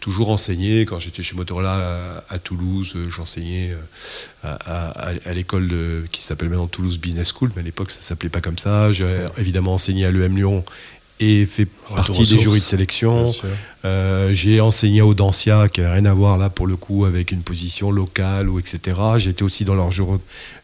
toujours 0.00 0.30
enseigné. 0.30 0.84
Quand 0.84 0.98
j'étais 0.98 1.22
chez 1.22 1.36
Motorola 1.36 2.24
à, 2.28 2.38
Toulouse, 2.38 2.92
euh, 2.96 3.10
j'enseignais 3.10 3.72
euh, 4.44 4.56
à, 4.64 5.32
l'école 5.34 5.70
qui 6.12 6.22
s'appelle 6.22 6.48
maintenant 6.48 6.66
Toulouse 6.66 6.98
Business 6.98 7.32
School, 7.32 7.50
mais 7.54 7.62
à 7.62 7.64
l'époque 7.64 7.90
ça 7.90 8.00
s'appelait 8.00 8.28
pas 8.28 8.40
comme 8.40 8.58
ça. 8.58 8.92
J'ai 8.92 9.26
évidemment 9.36 9.74
enseigné 9.74 10.04
à 10.04 10.10
l'EM 10.10 10.36
Lyon 10.36 10.64
et 11.20 11.46
fait 11.46 11.66
partie 11.94 12.26
des 12.26 12.38
jurys 12.38 12.60
de 12.60 12.64
sélection. 12.64 13.32
Euh, 13.84 14.32
j'ai 14.34 14.60
enseigné 14.60 15.00
à 15.00 15.06
Audencia, 15.06 15.68
qui 15.68 15.80
n'avait 15.80 15.94
rien 15.94 16.04
à 16.04 16.14
voir 16.14 16.38
là 16.38 16.50
pour 16.50 16.66
le 16.66 16.76
coup 16.76 17.04
avec 17.04 17.32
une 17.32 17.42
position 17.42 17.90
locale 17.90 18.48
ou 18.48 18.58
etc. 18.58 18.96
J'étais 19.16 19.42
aussi 19.42 19.64
dans 19.64 19.74
leur, 19.74 19.90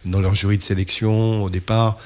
dans 0.04 0.20
leur 0.20 0.34
jury 0.34 0.56
de 0.56 0.62
sélection 0.62 1.44
au 1.44 1.50
départ. 1.50 1.98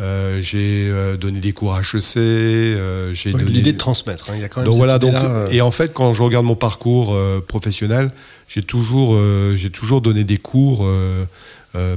Euh, 0.00 0.40
j'ai 0.40 0.88
euh, 0.88 1.16
donné 1.16 1.40
des 1.40 1.52
cours 1.52 1.78
HEC. 1.78 2.16
Euh, 2.16 3.12
j'ai 3.12 3.30
l'idée 3.32 3.72
de 3.72 3.78
transmettre. 3.78 4.30
Hein, 4.30 4.34
il 4.36 4.40
y 4.40 4.44
a 4.44 4.48
quand 4.48 4.60
même 4.60 4.66
donc 4.66 4.76
voilà. 4.76 4.98
Donc, 4.98 5.14
et 5.50 5.60
en 5.60 5.70
fait, 5.70 5.92
quand 5.92 6.14
je 6.14 6.22
regarde 6.22 6.46
mon 6.46 6.56
parcours 6.56 7.16
professionnel, 7.46 8.10
j'ai 8.48 8.62
toujours, 8.62 9.18
j'ai 9.54 9.70
toujours 9.70 10.00
donné 10.00 10.24
des 10.24 10.38
cours 10.38 10.88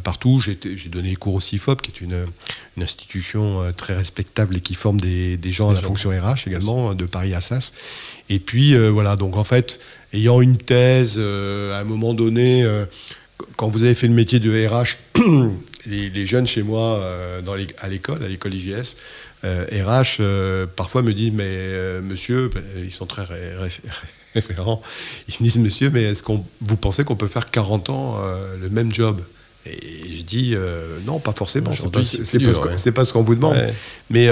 partout. 0.04 0.42
J'ai 0.42 0.90
donné 0.90 1.12
des 1.12 1.16
cours 1.16 1.36
au 1.36 1.40
CIFOP, 1.40 1.82
qui 1.82 1.92
est 1.92 2.02
une, 2.02 2.26
une 2.78 2.84
institution 2.84 3.62
très 3.78 3.96
respectable 3.96 4.58
et 4.58 4.62
qui 4.62 4.74
forme 4.74 5.00
des, 5.00 5.38
des 5.38 5.52
gens 5.52 5.70
à 5.70 5.74
la 5.74 5.82
fonction 5.82 6.10
RH 6.10 6.48
également, 6.48 6.94
de 6.94 7.06
Paris 7.06 7.34
Assas. 7.34 7.74
Et 8.30 8.40
puis 8.40 8.76
voilà. 8.90 9.16
Donc 9.16 9.38
en 9.38 9.44
fait, 9.44 9.80
ayant 10.14 10.42
une 10.42 10.58
thèse, 10.58 11.20
à 11.20 11.80
un 11.80 11.86
moment 11.86 12.14
donné 12.14 12.68
quand 13.56 13.70
vous 13.70 13.84
avez 13.84 13.94
fait 13.94 14.08
le 14.08 14.14
métier 14.14 14.40
de 14.40 14.68
RH, 14.68 14.98
les, 15.86 16.26
jeunes 16.26 16.48
chez 16.48 16.64
moi 16.64 17.00
euh, 17.00 17.42
à 17.80 17.90
l'école, 17.90 18.24
à 18.24 18.28
l'école 18.28 18.54
IGS, 18.54 18.96
RH, 19.44 19.46
euh, 19.46 19.66
euh, 20.20 20.66
parfois 20.74 21.02
me 21.02 21.14
disent 21.14 21.32
Mais 21.34 22.02
monsieur, 22.02 22.50
ben, 22.54 22.64
ils 22.82 22.92
sont 22.92 23.06
très 23.06 23.24
référents, 24.34 24.82
ils 25.28 25.36
me 25.40 25.44
disent 25.44 25.58
Monsieur, 25.58 25.90
mais 25.90 26.04
est-ce 26.04 26.24
qu'on 26.24 26.44
vous 26.62 26.78
pensez 26.78 27.04
qu'on 27.04 27.16
peut 27.16 27.28
faire 27.28 27.50
40 27.50 27.90
ans 27.90 28.18
le 28.62 28.70
même 28.70 28.92
job? 28.92 29.22
Et 29.66 29.80
je 30.16 30.24
dis 30.24 30.56
non, 31.06 31.20
pas 31.20 31.34
forcément. 31.34 31.74
C'est 31.76 31.90
pas, 31.90 32.00
pas, 32.92 33.06
ce 33.06 33.14
qu'on 33.14 33.24
vous 33.24 33.36
demande. 33.36 33.58
Mais, 34.10 34.30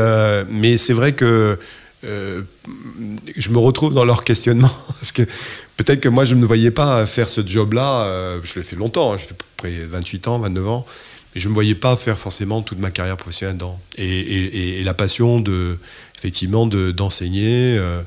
mais 0.49 0.77
c'est 0.77 0.93
vrai 0.93 1.13
que 1.13 1.57
je 2.03 3.49
me 3.49 3.57
retrouve 3.57 3.93
dans 3.93 4.05
leur 4.05 4.23
questionnement 4.23 4.71
parce 4.99 5.11
que 5.11 5.23
peut-être 5.77 5.99
que 5.99 6.09
moi 6.09 6.25
je 6.25 6.35
ne 6.35 6.41
me 6.41 6.45
voyais 6.45 6.71
pas 6.71 7.05
faire 7.05 7.29
ce 7.29 7.45
job-là. 7.45 8.39
je 8.43 8.59
l'ai 8.59 8.63
fait 8.63 8.75
longtemps, 8.75 9.13
hein, 9.13 9.17
j'ai 9.19 9.25
fait 9.25 9.35
près 9.57 9.71
28 9.71 10.27
ans, 10.27 10.39
29 10.39 10.67
ans 10.67 10.85
je 11.35 11.47
ne 11.47 11.49
me 11.49 11.53
voyais 11.53 11.75
pas 11.75 11.95
faire 11.95 12.17
forcément 12.17 12.61
toute 12.61 12.79
ma 12.79 12.91
carrière 12.91 13.17
professionnelle 13.17 13.55
dedans. 13.55 13.79
Et, 13.97 14.81
la 14.83 14.93
passion 14.93 15.39
de, 15.39 15.77
effectivement, 16.17 16.67
d'enseigner, 16.67 17.77
euh, 17.77 18.01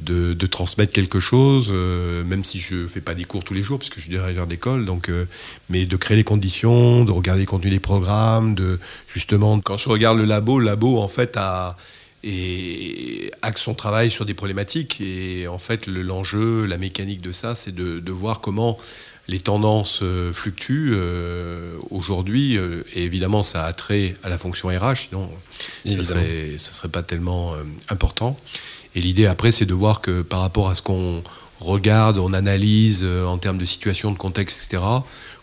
de, 0.00 0.46
transmettre 0.46 0.92
quelque 0.92 1.20
chose, 1.20 1.68
euh, 1.70 2.24
même 2.24 2.44
si 2.44 2.58
je 2.58 2.76
ne 2.76 2.86
fais 2.86 3.00
pas 3.00 3.14
des 3.14 3.24
cours 3.24 3.44
tous 3.44 3.54
les 3.54 3.62
jours, 3.62 3.78
puisque 3.78 3.96
je 3.96 4.02
suis 4.02 4.10
directeur 4.10 4.46
d'école, 4.46 4.86
euh, 5.08 5.24
mais 5.70 5.86
de 5.86 5.96
créer 5.96 6.16
les 6.16 6.24
conditions, 6.24 7.04
de 7.04 7.12
regarder 7.12 7.42
les 7.42 7.46
contenus 7.46 7.72
des 7.72 7.80
programmes, 7.80 8.54
de 8.54 8.78
justement, 9.06 9.60
quand 9.60 9.76
je 9.76 9.88
regarde 9.88 10.18
le 10.18 10.24
labo, 10.24 10.58
le 10.58 10.66
labo, 10.66 10.98
en 10.98 11.08
fait, 11.08 11.36
a, 11.36 11.76
et 12.24 13.30
axe 13.42 13.62
son 13.62 13.74
travail 13.74 14.10
sur 14.10 14.24
des 14.24 14.34
problématiques. 14.34 15.00
Et 15.00 15.46
en 15.46 15.58
fait, 15.58 15.86
l'enjeu, 15.86 16.64
la 16.64 16.78
mécanique 16.78 17.20
de 17.20 17.32
ça, 17.32 17.54
c'est 17.54 17.74
de, 17.74 18.10
voir 18.10 18.40
comment 18.40 18.78
les 19.28 19.40
tendances 19.40 20.00
euh, 20.02 20.32
fluctuent 20.32 20.92
euh, 20.94 21.76
aujourd'hui, 21.90 22.56
euh, 22.56 22.82
et 22.94 23.04
évidemment 23.04 23.42
ça 23.42 23.64
a 23.64 23.72
trait 23.72 24.16
à 24.22 24.28
la 24.28 24.38
fonction 24.38 24.68
RH, 24.68 25.08
sinon 25.08 25.30
ça 25.86 25.96
ne 25.96 26.02
serait, 26.02 26.58
serait, 26.58 26.88
pas 26.88 27.02
tellement 27.02 27.54
important. 27.88 28.38
Et 28.94 29.00
l'idée 29.00 29.26
après, 29.26 29.50
c'est 29.50 29.66
de 29.66 29.74
voir 29.74 30.00
que 30.00 30.22
par 30.22 30.40
rapport 30.40 30.68
à 30.68 30.74
ce 30.74 30.82
qu'on 30.82 31.22
regarde, 31.60 32.18
on 32.18 32.32
analyse 32.32 33.04
en 33.04 33.38
termes 33.38 33.58
de 33.58 33.64
situation, 33.64 34.12
de 34.12 34.18
contexte, 34.18 34.72
etc., 34.72 34.82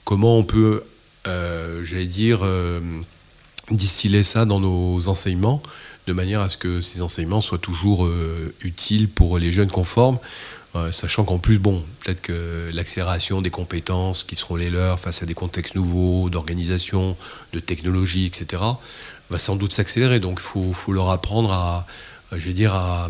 comment 0.05 0.37
on 0.37 0.43
peut, 0.43 0.83
j'allais 1.25 2.05
dire, 2.05 2.47
distiller 3.69 4.23
ça 4.23 4.45
dans 4.45 4.59
nos 4.61 5.07
enseignements, 5.09 5.61
de 6.07 6.13
manière 6.13 6.39
à 6.39 6.47
ce 6.47 6.57
que 6.57 6.81
ces 6.81 7.01
enseignements 7.01 7.41
soient 7.41 7.57
toujours 7.57 8.09
utiles 8.61 9.09
pour 9.09 9.37
les 9.37 9.51
jeunes 9.51 9.71
conformes. 9.71 10.17
Sachant 10.91 11.25
qu'en 11.25 11.37
plus, 11.37 11.59
bon, 11.59 11.83
peut-être 12.03 12.21
que 12.21 12.69
l'accélération 12.73 13.41
des 13.41 13.49
compétences 13.49 14.23
qui 14.23 14.35
seront 14.35 14.55
les 14.55 14.69
leurs 14.69 14.99
face 14.99 15.21
à 15.21 15.25
des 15.25 15.33
contextes 15.33 15.75
nouveaux, 15.75 16.29
d'organisation, 16.29 17.17
de 17.53 17.59
technologie, 17.59 18.25
etc., 18.25 18.61
va 19.29 19.39
sans 19.39 19.55
doute 19.55 19.73
s'accélérer. 19.73 20.19
Donc 20.19 20.39
il 20.39 20.43
faut, 20.43 20.73
faut, 20.73 20.93
leur 20.93 21.09
apprendre 21.09 21.51
à, 21.51 21.85
je 22.37 22.47
vais 22.47 22.53
dire, 22.53 22.73
à, 22.73 23.09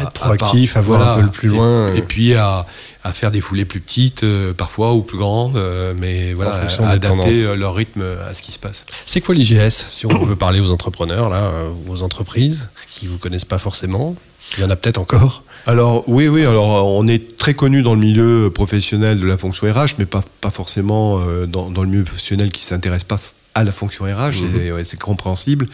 être 0.00 0.10
proactif, 0.10 0.76
à, 0.76 0.80
voir 0.80 1.18
un 1.18 1.24
peu 1.24 1.30
plus 1.30 1.48
loin. 1.48 1.94
Et, 1.94 2.02
puis 2.02 2.34
à, 2.34 2.66
faire 3.12 3.30
des 3.30 3.40
foulées 3.40 3.64
plus 3.64 3.80
petites, 3.80 4.24
euh, 4.24 4.52
parfois, 4.52 4.92
ou 4.92 5.02
plus 5.02 5.18
grandes, 5.18 5.56
euh, 5.56 5.94
mais 5.98 6.34
voilà, 6.34 6.66
à 6.66 6.88
adapter 6.90 7.44
euh, 7.44 7.54
leur 7.54 7.74
rythme 7.74 8.04
à 8.28 8.34
ce 8.34 8.42
qui 8.42 8.52
se 8.52 8.58
passe. 8.58 8.84
C'est 9.06 9.20
quoi 9.20 9.34
l'IGS 9.34 9.70
Si 9.70 10.06
on 10.06 10.24
veut 10.24 10.36
parler 10.36 10.60
aux 10.60 10.70
entrepreneurs, 10.70 11.30
là, 11.30 11.50
aux 11.88 12.02
entreprises 12.02 12.68
qui 12.90 13.06
ne 13.06 13.10
vous 13.10 13.18
connaissent 13.18 13.44
pas 13.44 13.58
forcément, 13.58 14.16
il 14.56 14.64
y 14.64 14.66
en 14.66 14.70
a 14.70 14.76
peut-être 14.76 14.98
encore 14.98 15.42
alors 15.66 16.08
oui, 16.08 16.28
oui. 16.28 16.44
Alors 16.44 16.86
on 16.86 17.06
est 17.06 17.36
très 17.36 17.54
connu 17.54 17.82
dans 17.82 17.94
le 17.94 18.00
milieu 18.00 18.50
professionnel 18.54 19.20
de 19.20 19.26
la 19.26 19.36
fonction 19.36 19.66
RH, 19.66 19.96
mais 19.98 20.06
pas, 20.06 20.22
pas 20.40 20.50
forcément 20.50 21.20
dans, 21.46 21.70
dans, 21.70 21.82
le 21.82 21.88
milieu 21.88 22.04
professionnel 22.04 22.50
qui 22.50 22.62
s'intéresse 22.62 23.04
pas 23.04 23.18
à 23.56 23.64
la 23.64 23.72
fonction 23.72 24.04
RH, 24.04 24.42
mhm. 24.42 24.84
c'est 24.84 25.00
compréhensible. 25.00 25.66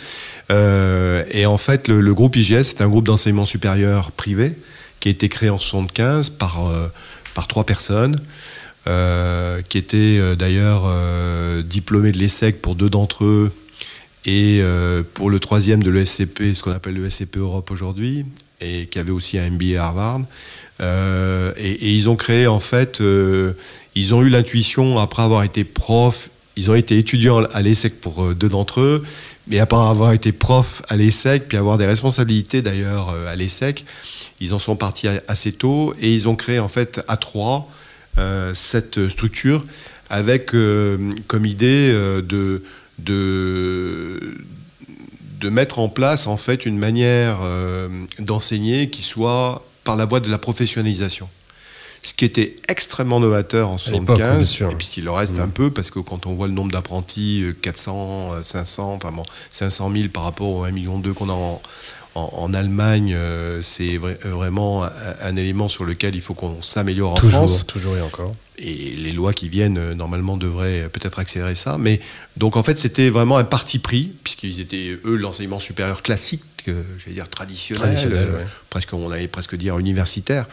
Euh, 0.53 1.25
et 1.33 1.47
en 1.47 1.59
fait, 1.59 1.89
le, 1.89 2.15
groupe 2.15 2.37
IGS, 2.37 2.63
c'est 2.63 2.81
un 2.81 2.89
groupe 2.89 3.07
d'enseignement 3.07 3.45
supérieur 3.45 4.13
privé 4.13 4.55
qui 5.01 5.09
a 5.09 5.11
été 5.11 5.29
créé 5.29 5.51
en 5.51 5.59
75 5.59 6.31
par, 6.31 6.69
euh, 6.69 6.87
par 7.35 7.49
trois 7.49 7.65
personnes, 7.65 8.21
euh, 8.87 9.63
qui 9.69 9.79
étaient 9.79 10.37
d'ailleurs 10.37 10.85
diplômés 11.65 12.13
de 12.13 12.19
l'ESSEC 12.19 12.63
pour 12.63 12.77
deux 12.77 12.89
d'entre 12.89 13.25
eux, 13.25 13.53
et 14.25 14.63
pour 15.15 15.29
le 15.29 15.41
troisième 15.41 15.83
de 15.83 15.91
l'ESCP, 15.91 16.55
ce 16.55 16.63
qu'on 16.63 16.71
appelle 16.71 16.95
l'ESCP 16.95 17.39
Europe 17.39 17.73
aujourd'hui, 17.73 18.25
et 18.63 18.87
qui 18.87 18.99
avait 18.99 19.11
aussi 19.11 19.39
un 19.39 19.51
MBA 19.51 19.81
à 19.83 19.87
Harvard. 19.87 20.21
Et, 20.81 21.71
et, 21.71 21.93
ils 21.95 22.09
ont 22.09 22.17
créé, 22.17 22.47
en 22.47 22.61
fait, 22.61 23.03
ils 23.95 24.15
ont 24.15 24.23
eu 24.23 24.29
l'intuition, 24.29 24.99
après 24.99 25.23
avoir 25.23 25.45
été 25.45 25.65
prof 25.65 26.31
ils 26.57 26.71
ont 26.71 26.75
été 26.75 26.99
étudiants 26.99 27.43
à 27.45 27.63
l'ESSEC 27.63 28.01
pour 28.01 28.23
euh, 28.25 28.35
deux 28.35 28.49
d'entre 28.49 28.81
eux, 28.81 29.05
mais 29.49 29.59
après 29.59 29.79
avoir 29.79 30.13
été 30.13 30.33
prof 30.33 30.83
à 30.89 30.97
l'ESSEC, 30.97 31.49
puis 31.49 31.57
avoir 31.57 31.79
des 31.79 31.87
responsabilités 31.87 32.63
d'ailleurs 32.63 33.11
euh, 33.11 33.33
à 33.33 33.37
l'ESSEC, 33.37 33.85
ils 34.41 34.53
en 34.53 34.59
sont 34.59 34.77
partis 34.77 35.09
assez 35.29 35.53
tôt 35.53 35.95
et 36.01 36.13
ils 36.13 36.29
ont 36.29 36.37
créé 36.37 36.59
en 36.59 36.69
fait 36.69 37.01
à 37.09 37.17
trois 37.17 37.71
euh, 38.19 38.53
cette 38.55 39.09
structure 39.09 39.65
avec 40.11 40.51
comme 41.27 41.47
idée 41.47 41.91
de, 41.91 42.63
de, 42.99 44.37
de, 45.43 45.49
mettre 45.49 45.79
en 45.79 45.89
place 45.89 46.27
en 46.27 46.37
fait 46.37 46.65
une 46.67 46.79
manière 46.79 47.41
d'enseigner 48.19 48.89
qui 48.91 49.03
soit 49.03 49.65
par 49.85 49.97
la 49.97 50.05
voie 50.05 50.21
de 50.21 50.31
la 50.31 50.39
professionnalisation 50.39 51.29
ce 52.03 52.15
qui 52.15 52.25
était 52.25 52.57
extrêmement 52.69 53.21
novateur 53.21 53.71
en 53.71 53.79
75, 53.79 54.63
et 54.63 54.75
puis 54.75 54.91
il 54.97 55.05
le 55.05 55.13
reste 55.13 55.39
un 55.39 55.47
mm. 55.47 55.53
peu, 55.53 55.71
parce 55.71 55.91
que 55.91 56.01
quand 56.01 56.27
on 56.27 56.35
voit 56.35 56.49
le 56.49 56.53
nombre 56.53 56.73
d'apprentis, 56.73 57.45
400, 57.63 58.43
500, 58.43 58.95
enfin 58.95 59.13
bon, 59.13 59.23
500 59.51 59.93
000 59.95 60.09
par 60.09 60.25
rapport 60.25 60.49
aux 60.49 60.67
1,2 60.67 60.73
million 60.73 61.01
qu'on 61.01 61.29
a 61.29 61.33
en, 61.33 61.63
en, 62.15 62.55
Allemagne, 62.55 63.15
euh, 63.15 63.63
c'est 63.63 63.97
vraiment 63.97 64.85
un, 64.85 65.37
élément 65.37 65.69
sur 65.69 65.85
lequel 65.85 66.15
il 66.15 66.21
faut 66.21 66.35
qu'on 66.35 66.61
s'améliore 66.61 67.13
en 67.13 67.17
France. 67.17 67.67
Toujours 67.67 67.97
et 67.97 68.03
encore. 68.03 68.35
Et 68.65 68.95
les 68.97 69.11
lois 69.11 69.33
qui 69.33 69.49
viennent, 69.49 69.77
euh, 69.77 69.95
normalement, 69.95 70.37
devraient 70.37 70.89
peut-être 70.93 71.19
accélérer 71.19 71.57
ça. 71.57 71.79
Mais 71.79 72.01
donc, 72.37 72.57
en 72.57 72.63
fait, 72.63 72.79
c'était 72.79 73.11
vraiment 73.11 73.37
un 73.37 73.45
parti 73.45 73.81
pris, 73.81 74.13
puisqu'ils 74.23 74.61
étaient, 74.61 74.99
eux, 75.05 75.17
l'enseignement 75.17 75.59
supérieur 75.59 76.03
classique, 76.03 76.45
euh, 76.69 76.83
j'allais 76.99 77.15
dire 77.15 77.29
traditionnel, 77.29 78.47
presque, 78.71 78.93
on 78.93 79.11
allait 79.11 79.27
presque 79.27 79.57
dire 79.57 79.79
universitaire 79.79 80.47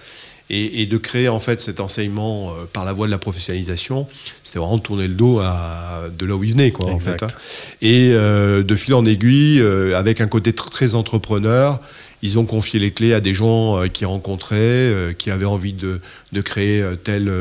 et, 0.50 0.86
de 0.88 0.98
créer 0.98 1.30
en 1.30 1.40
fait 1.40 1.62
cet 1.62 1.80
enseignement 1.80 2.50
euh, 2.50 2.66
par 2.72 2.84
la 2.84 2.94
voie 2.94 3.06
de 3.06 3.12
la 3.12 3.20
professionnalisation, 3.20 4.08
c'était 4.42 4.58
vraiment 4.58 4.80
tourner 4.80 5.08
le 5.08 5.14
dos 5.14 5.40
à 5.40 6.06
de 6.18 6.26
là 6.26 6.36
où 6.36 6.44
il 6.44 6.54
venait, 6.54 6.72
quoi, 6.72 6.90
en 6.90 7.00
fait. 7.00 7.22
Hein. 7.22 7.28
Et 7.82 8.12
euh, 8.14 8.64
de 8.64 8.76
fil 8.76 8.96
en 8.96 9.06
aiguille, 9.06 9.62
euh, 9.62 9.96
avec 9.96 10.22
un 10.22 10.28
côté 10.28 10.54
très 10.54 10.96
entrepreneur, 10.96 11.80
ils 12.22 12.40
ont 12.40 12.46
confié 12.46 12.80
les 12.80 12.92
clés 12.92 13.14
à 13.14 13.22
des 13.22 13.34
gens 13.34 13.88
qu'ils 13.94 14.08
rencontraient, 14.08 15.16
qui 15.18 15.32
avaient 15.32 15.46
envie 15.46 15.72
de, 15.72 16.02
de 16.34 16.42
créer 16.42 16.84
telle, 17.02 17.32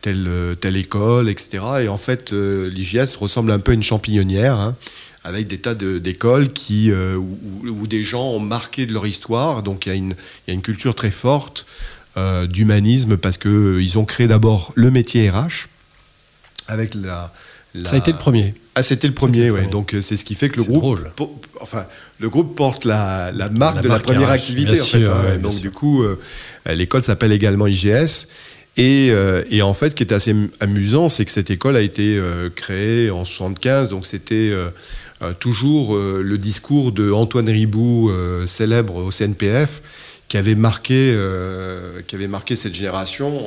telle, 0.00 0.26
telle 0.58 0.78
école, 0.78 1.28
etc. 1.28 1.62
Et 1.82 1.88
en 1.88 1.98
fait, 1.98 2.32
l'IGS 2.32 3.16
ressemble 3.16 3.50
un 3.50 3.58
peu 3.58 3.72
à 3.72 3.74
une 3.74 3.82
champignonnière. 3.82 4.54
Hein, 4.54 4.74
avec 5.24 5.46
des 5.48 5.58
tas 5.58 5.74
d'écoles 5.74 6.52
qui 6.52 6.90
où, 6.90 7.38
où, 7.62 7.86
des 7.86 8.02
gens 8.02 8.30
ont 8.30 8.40
marqué 8.40 8.86
de 8.86 8.94
leur 8.94 9.06
histoire. 9.06 9.62
Donc 9.62 9.84
il 9.84 9.94
y, 9.94 9.98
y 9.98 10.50
a 10.50 10.54
une 10.54 10.62
culture 10.62 10.94
très 10.94 11.10
forte 11.10 11.66
euh, 12.18 12.46
d'humanisme 12.46 13.16
parce 13.16 13.38
qu'ils 13.38 13.50
euh, 13.50 13.96
ont 13.96 14.04
créé 14.04 14.26
d'abord 14.26 14.72
le 14.74 14.90
métier 14.90 15.30
RH 15.30 15.68
avec 16.68 16.94
la, 16.94 17.32
Ça 17.84 17.94
a 17.94 17.98
été 17.98 18.12
le 18.12 18.18
premier. 18.18 18.54
Ah, 18.74 18.82
c'était 18.82 19.06
le 19.06 19.14
premier, 19.14 19.50
oui. 19.50 19.60
Donc 19.70 19.94
euh, 19.94 20.02
c'est 20.02 20.18
ce 20.18 20.26
qui 20.26 20.34
fait 20.34 20.50
que 20.50 20.58
le 20.58 20.64
groupe, 20.64 21.00
enfin, 21.62 21.86
le 22.20 22.28
groupe 22.28 22.54
porte 22.54 22.84
la, 22.84 23.32
marque 23.52 23.80
de 23.80 23.88
la 23.88 23.98
première 23.98 24.28
activité. 24.28 24.78
En 24.78 24.84
fait, 24.84 25.06
hein. 25.06 25.38
donc 25.40 25.58
du 25.62 25.70
coup, 25.70 26.04
l'école 26.66 27.02
s'appelle 27.02 27.32
également 27.32 27.66
IGS. 27.66 28.26
Et, 28.76 29.06
et, 29.50 29.62
en 29.62 29.72
fait, 29.72 29.90
ce 29.90 29.94
qui 29.94 30.02
est 30.02 30.12
assez 30.12 30.34
amusant, 30.60 31.08
c'est 31.08 31.24
que 31.24 31.30
cette 31.30 31.50
école 31.50 31.76
a 31.76 31.82
été 31.82 32.20
créée 32.54 33.10
en 33.10 33.24
75, 33.24 33.88
donc 33.88 34.04
c'était 34.04 34.52
toujours 35.40 35.96
le 35.96 36.36
discours 36.36 36.92
de 36.92 37.10
Antoine 37.10 37.48
Ribou, 37.48 38.10
célèbre 38.44 38.96
au 38.96 39.10
CNPF, 39.10 39.82
qui 40.32 40.38
avait 40.38 40.54
marqué, 40.54 41.12
euh, 41.14 42.00
qui 42.06 42.14
avait 42.14 42.26
marqué 42.26 42.56
cette 42.56 42.74
génération, 42.74 43.38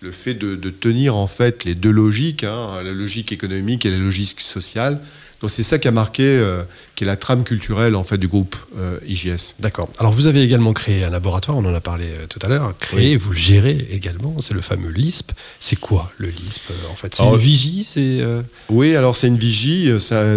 le 0.00 0.10
fait 0.10 0.34
de, 0.34 0.70
tenir 0.70 1.14
en 1.14 1.28
fait 1.28 1.64
les 1.64 1.76
deux 1.76 1.92
logiques, 1.92 2.42
hein, 2.42 2.82
la 2.82 2.90
logique 2.90 3.30
économique 3.30 3.86
et 3.86 3.92
la 3.92 3.98
logique 3.98 4.40
sociale. 4.40 4.98
Donc 5.40 5.50
c'est 5.50 5.62
ça 5.62 5.78
qui 5.78 5.86
a 5.86 5.92
marqué, 5.92 6.22
euh, 6.24 6.62
qui 6.94 7.04
est 7.04 7.06
la 7.06 7.16
trame 7.16 7.44
culturelle 7.44 7.94
en 7.94 8.04
fait 8.04 8.16
du 8.16 8.26
groupe 8.26 8.56
euh, 8.78 8.98
IGS. 9.06 9.54
D'accord. 9.60 9.88
Alors 9.98 10.12
vous 10.12 10.26
avez 10.26 10.42
également 10.42 10.72
créé 10.72 11.04
un 11.04 11.10
laboratoire, 11.10 11.56
on 11.58 11.64
en 11.64 11.74
a 11.74 11.80
parlé 11.80 12.06
tout 12.28 12.38
à 12.42 12.48
l'heure. 12.48 12.74
Créé, 12.78 13.16
vous 13.16 13.34
gérez 13.34 13.86
également, 13.90 14.36
c'est 14.40 14.54
le 14.54 14.62
fameux 14.62 14.90
LISP. 14.90 15.32
C'est 15.60 15.76
quoi 15.76 16.10
le 16.16 16.28
LISP 16.28 16.70
en 16.90 16.94
fait? 16.94 17.14
C'est 17.14 17.24
une 17.24 17.36
vigie, 17.36 17.84
c'est. 17.84 18.24
Oui, 18.70 18.96
alors 18.96 19.14
c'est 19.14 19.28
une 19.28 19.38
vigie. 19.38 19.90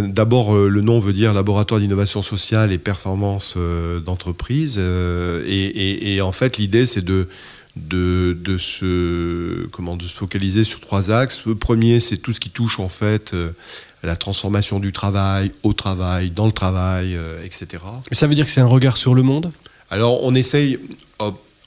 D'abord, 0.09 0.55
le 0.55 0.81
nom 0.81 0.99
veut 0.99 1.13
dire 1.13 1.33
Laboratoire 1.33 1.79
d'innovation 1.79 2.21
sociale 2.21 2.71
et 2.71 2.77
performance 2.77 3.55
d'entreprise, 4.05 4.77
et, 4.77 6.15
et, 6.15 6.21
en 6.21 6.31
fait 6.31 6.57
l'idée 6.57 6.85
c'est 6.85 7.03
de 7.03 7.27
de, 7.75 8.37
de, 8.39 8.57
se, 8.57 9.67
comment, 9.67 9.95
de 9.95 10.03
se 10.03 10.13
focaliser 10.13 10.63
sur 10.63 10.79
trois 10.79 11.11
axes. 11.11 11.45
Le 11.45 11.55
premier, 11.55 11.99
c'est 11.99 12.17
tout 12.17 12.33
ce 12.33 12.39
qui 12.39 12.49
touche 12.49 12.79
en 12.79 12.89
fait 12.89 13.35
la 14.03 14.15
transformation 14.15 14.79
du 14.79 14.91
travail, 14.91 15.51
au 15.63 15.73
travail, 15.73 16.29
dans 16.29 16.45
le 16.45 16.51
travail, 16.51 17.15
euh, 17.15 17.43
etc. 17.43 17.83
Mais 18.09 18.15
ça 18.15 18.27
veut 18.27 18.35
dire 18.35 18.45
que 18.45 18.51
c'est 18.51 18.61
un 18.61 18.65
regard 18.65 18.97
sur 18.97 19.13
le 19.13 19.23
monde? 19.23 19.51
Alors 19.89 20.23
on 20.23 20.35
essaye, 20.35 20.79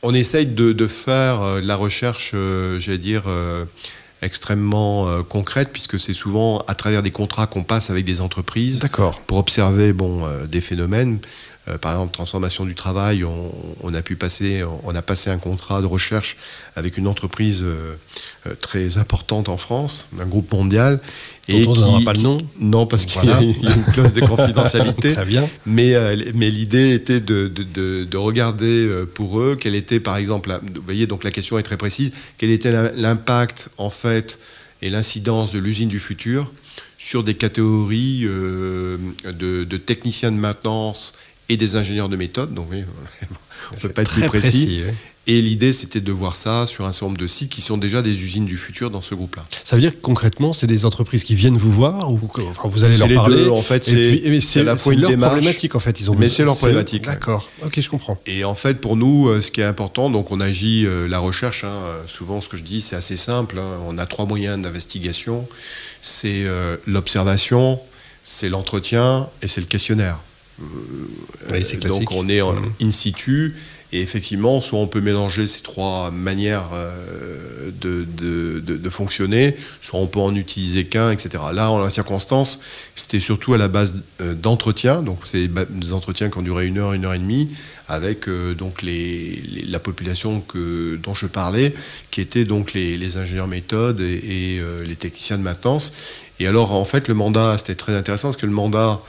on 0.02 0.14
essaye 0.14 0.46
de, 0.46 0.86
faire 0.86 1.42
euh, 1.42 1.60
de 1.60 1.66
la 1.66 1.76
recherche, 1.76 2.32
euh, 2.34 2.78
j'allais 2.80 2.98
dire, 2.98 3.24
extrêmement 4.22 5.22
concrète, 5.24 5.70
puisque 5.72 5.98
c'est 5.98 6.12
souvent 6.12 6.58
à 6.68 6.74
travers 6.74 7.02
des 7.02 7.10
contrats 7.10 7.46
qu'on 7.46 7.64
passe 7.64 7.90
avec 7.90 8.04
des 8.04 8.20
entreprises 8.20 8.80
pour 9.26 9.38
observer 9.38 9.92
bon, 9.92 10.24
des 10.46 10.60
phénomènes. 10.60 11.18
Euh, 11.68 11.78
par 11.78 11.92
exemple, 11.92 12.12
transformation 12.12 12.64
du 12.64 12.74
travail, 12.74 13.24
on, 13.24 13.94
a 13.94 14.02
pu 14.02 14.16
passer, 14.16 14.64
on 14.82 14.94
a 14.96 15.02
passé 15.02 15.30
un 15.30 15.38
contrat 15.38 15.80
de 15.80 15.86
recherche 15.86 16.36
avec 16.74 16.96
une 16.96 17.06
entreprise 17.06 17.60
euh, 17.62 17.94
euh, 18.48 18.54
très 18.60 18.98
importante 18.98 19.48
en 19.48 19.56
France, 19.56 20.08
un 20.18 20.26
groupe 20.26 20.50
mondial. 20.52 20.98
Et 21.48 21.66
on 21.66 21.74
n'aura 21.74 22.00
pas 22.00 22.14
le 22.14 22.20
nom 22.20 22.38
Non, 22.58 22.86
parce 22.86 23.06
qu'il 23.06 23.24
y, 23.24 23.32
a 23.32 23.40
une 23.40 23.84
clause 23.92 24.12
de 24.12 24.20
confidentialité. 24.26 25.14
Très 25.14 25.24
bien. 25.24 25.48
Mais, 25.64 25.94
mais 26.34 26.50
l'idée 26.50 26.94
était 26.94 27.20
de, 27.20 27.46
de, 27.48 28.04
de, 28.04 28.16
regarder 28.16 28.88
pour 29.14 29.40
eux 29.40 29.56
quel 29.60 29.74
était, 29.74 30.00
par 30.00 30.16
exemple, 30.16 30.56
vous 30.62 30.82
voyez, 30.82 31.06
donc 31.06 31.24
la 31.24 31.32
question 31.32 31.58
est 31.58 31.64
très 31.64 31.76
précise, 31.76 32.12
quel 32.38 32.50
était 32.50 32.72
l'impact, 32.94 33.70
en 33.76 33.90
fait, 33.90 34.38
et 34.82 34.88
l'incidence 34.88 35.52
de 35.52 35.58
l'usine 35.58 35.88
du 35.88 35.98
futur 35.98 36.50
sur 36.96 37.24
des 37.24 37.34
catégories 37.34 38.20
de, 38.22 39.64
de, 39.64 39.76
techniciens 39.76 40.30
de 40.30 40.36
maintenance 40.36 41.12
et 41.52 41.56
des 41.56 41.76
ingénieurs 41.76 42.08
de 42.08 42.16
méthode. 42.16 42.54
Donc, 42.54 42.68
oui, 42.70 42.84
on 43.72 43.74
ne 43.76 43.80
peut 43.80 43.88
pas 43.90 44.02
être 44.02 44.10
plus 44.12 44.22
précis. 44.22 44.80
Et 45.28 45.40
l'idée, 45.40 45.72
c'était 45.72 46.00
de 46.00 46.10
voir 46.10 46.34
ça 46.34 46.66
sur 46.66 46.84
un 46.84 46.90
certain 46.90 47.06
nombre 47.06 47.18
de 47.18 47.28
sites 47.28 47.48
qui 47.48 47.60
sont 47.60 47.78
déjà 47.78 48.02
des 48.02 48.24
usines 48.24 48.44
du 48.44 48.56
futur 48.56 48.90
dans 48.90 49.02
ce 49.02 49.14
groupe-là. 49.14 49.44
Ça 49.62 49.76
veut 49.76 49.80
dire 49.82 49.92
que 49.92 50.00
concrètement, 50.02 50.52
c'est 50.52 50.66
des 50.66 50.84
entreprises 50.84 51.22
qui 51.22 51.36
viennent 51.36 51.56
vous 51.56 51.70
voir 51.70 52.10
ou 52.10 52.18
que, 52.26 52.40
enfin, 52.40 52.68
vous 52.68 52.82
allez 52.82 52.96
leur 52.96 53.06
les 53.06 53.14
parler 53.14 53.36
deux, 53.36 53.48
en 53.50 53.62
fait, 53.62 53.84
c'est- 53.84 54.58
à 54.58 54.62
la 54.64 54.76
fois 54.76 54.90
c'est 54.90 54.96
une 54.96 55.00
leur 55.02 55.10
démarche, 55.10 55.32
problématique 55.34 55.76
en 55.76 55.78
fait. 55.80 56.00
Ils 56.00 56.10
ont 56.10 56.16
mais 56.16 56.28
c'est 56.28 56.42
leur 56.44 56.56
problématique, 56.56 57.06
ouais. 57.06 57.12
D'accord. 57.12 57.48
Ok, 57.64 57.80
je 57.80 57.88
comprends. 57.88 58.18
Et 58.26 58.42
en 58.42 58.56
fait, 58.56 58.80
pour 58.80 58.96
nous, 58.96 59.28
euh, 59.28 59.40
ce 59.40 59.52
qui 59.52 59.60
est 59.60 59.64
important, 59.64 60.10
donc 60.10 60.32
on 60.32 60.40
agit 60.40 60.86
euh, 60.86 61.06
la 61.06 61.20
recherche. 61.20 61.62
hein, 61.62 61.68
euh, 61.68 62.00
souvent, 62.08 62.40
ce 62.40 62.48
que 62.48 62.56
je 62.56 62.64
dis, 62.64 62.80
c'est 62.80 62.96
assez 62.96 63.16
simple. 63.16 63.60
hein. 63.60 63.78
on 63.86 63.98
a 63.98 64.06
trois 64.06 64.26
moyens 64.26 64.60
d'investigation. 64.60 65.46
C'est 66.02 66.42
euh, 66.46 66.76
l'observation, 66.84 67.78
c'est 68.24 68.48
l'entretien 68.48 69.28
et 69.40 69.46
c'est 69.46 69.60
le 69.60 69.68
questionnaire. 69.68 70.18
Oui, 71.50 71.64
Euh, 71.74 71.88
donc 71.88 72.12
on 72.12 72.26
est 72.28 72.40
en 72.40 72.54
Mhm. 72.54 72.72
in 72.82 72.90
situ. 72.90 73.54
Et 73.94 74.00
effectivement, 74.00 74.62
soit 74.62 74.78
on 74.78 74.86
peut 74.86 75.02
mélanger 75.02 75.46
ces 75.46 75.60
trois 75.60 76.10
manières 76.10 76.70
euh, 76.72 77.70
de, 77.78 78.06
de- 78.16 78.58
de- 78.60 78.78
de 78.78 78.88
fonctionner, 78.90 79.54
soit 79.82 79.98
on 80.00 80.06
peut 80.06 80.18
en 80.20 80.34
utiliser 80.34 80.86
qu'un, 80.86 81.10
etc. 81.10 81.44
Là, 81.52 81.70
en 81.70 81.78
la 81.78 81.90
circonstance, 81.90 82.60
c'était 82.94 83.20
surtout 83.20 83.52
à 83.52 83.58
la 83.58 83.68
base 83.68 84.02
euh, 84.22 84.32
d'entretiens. 84.32 85.02
Donc, 85.02 85.18
c'est 85.26 85.46
des 85.46 85.92
entretiens 85.92 86.30
qui 86.30 86.38
ont 86.38 86.42
duré 86.42 86.66
une 86.68 86.78
heure, 86.78 86.94
une 86.94 87.04
heure 87.04 87.12
et 87.12 87.18
demie, 87.18 87.50
avec 87.86 88.30
donc 88.56 88.80
les, 88.80 89.42
les- 89.46 89.66
la 89.66 89.78
population 89.78 90.40
que, 90.40 90.96
dont 91.02 91.14
je 91.14 91.26
parlais, 91.26 91.74
qui 92.10 92.22
étaient 92.22 92.44
donc 92.46 92.72
les, 92.72 92.96
les 92.96 93.18
ingénieurs 93.18 93.48
méthodes 93.48 94.00
et, 94.00 94.56
et, 94.56 94.62
les 94.86 94.96
techniciens 94.96 95.36
de 95.36 95.42
maintenance. 95.42 95.92
Et 96.40 96.46
alors, 96.46 96.72
en 96.72 96.86
fait, 96.86 97.08
le 97.08 97.14
mandat, 97.14 97.56
c'était 97.58 97.74
très 97.74 97.94
intéressant 97.94 98.28
parce 98.28 98.38
que 98.38 98.46
le 98.46 98.52
mandat 98.52 99.00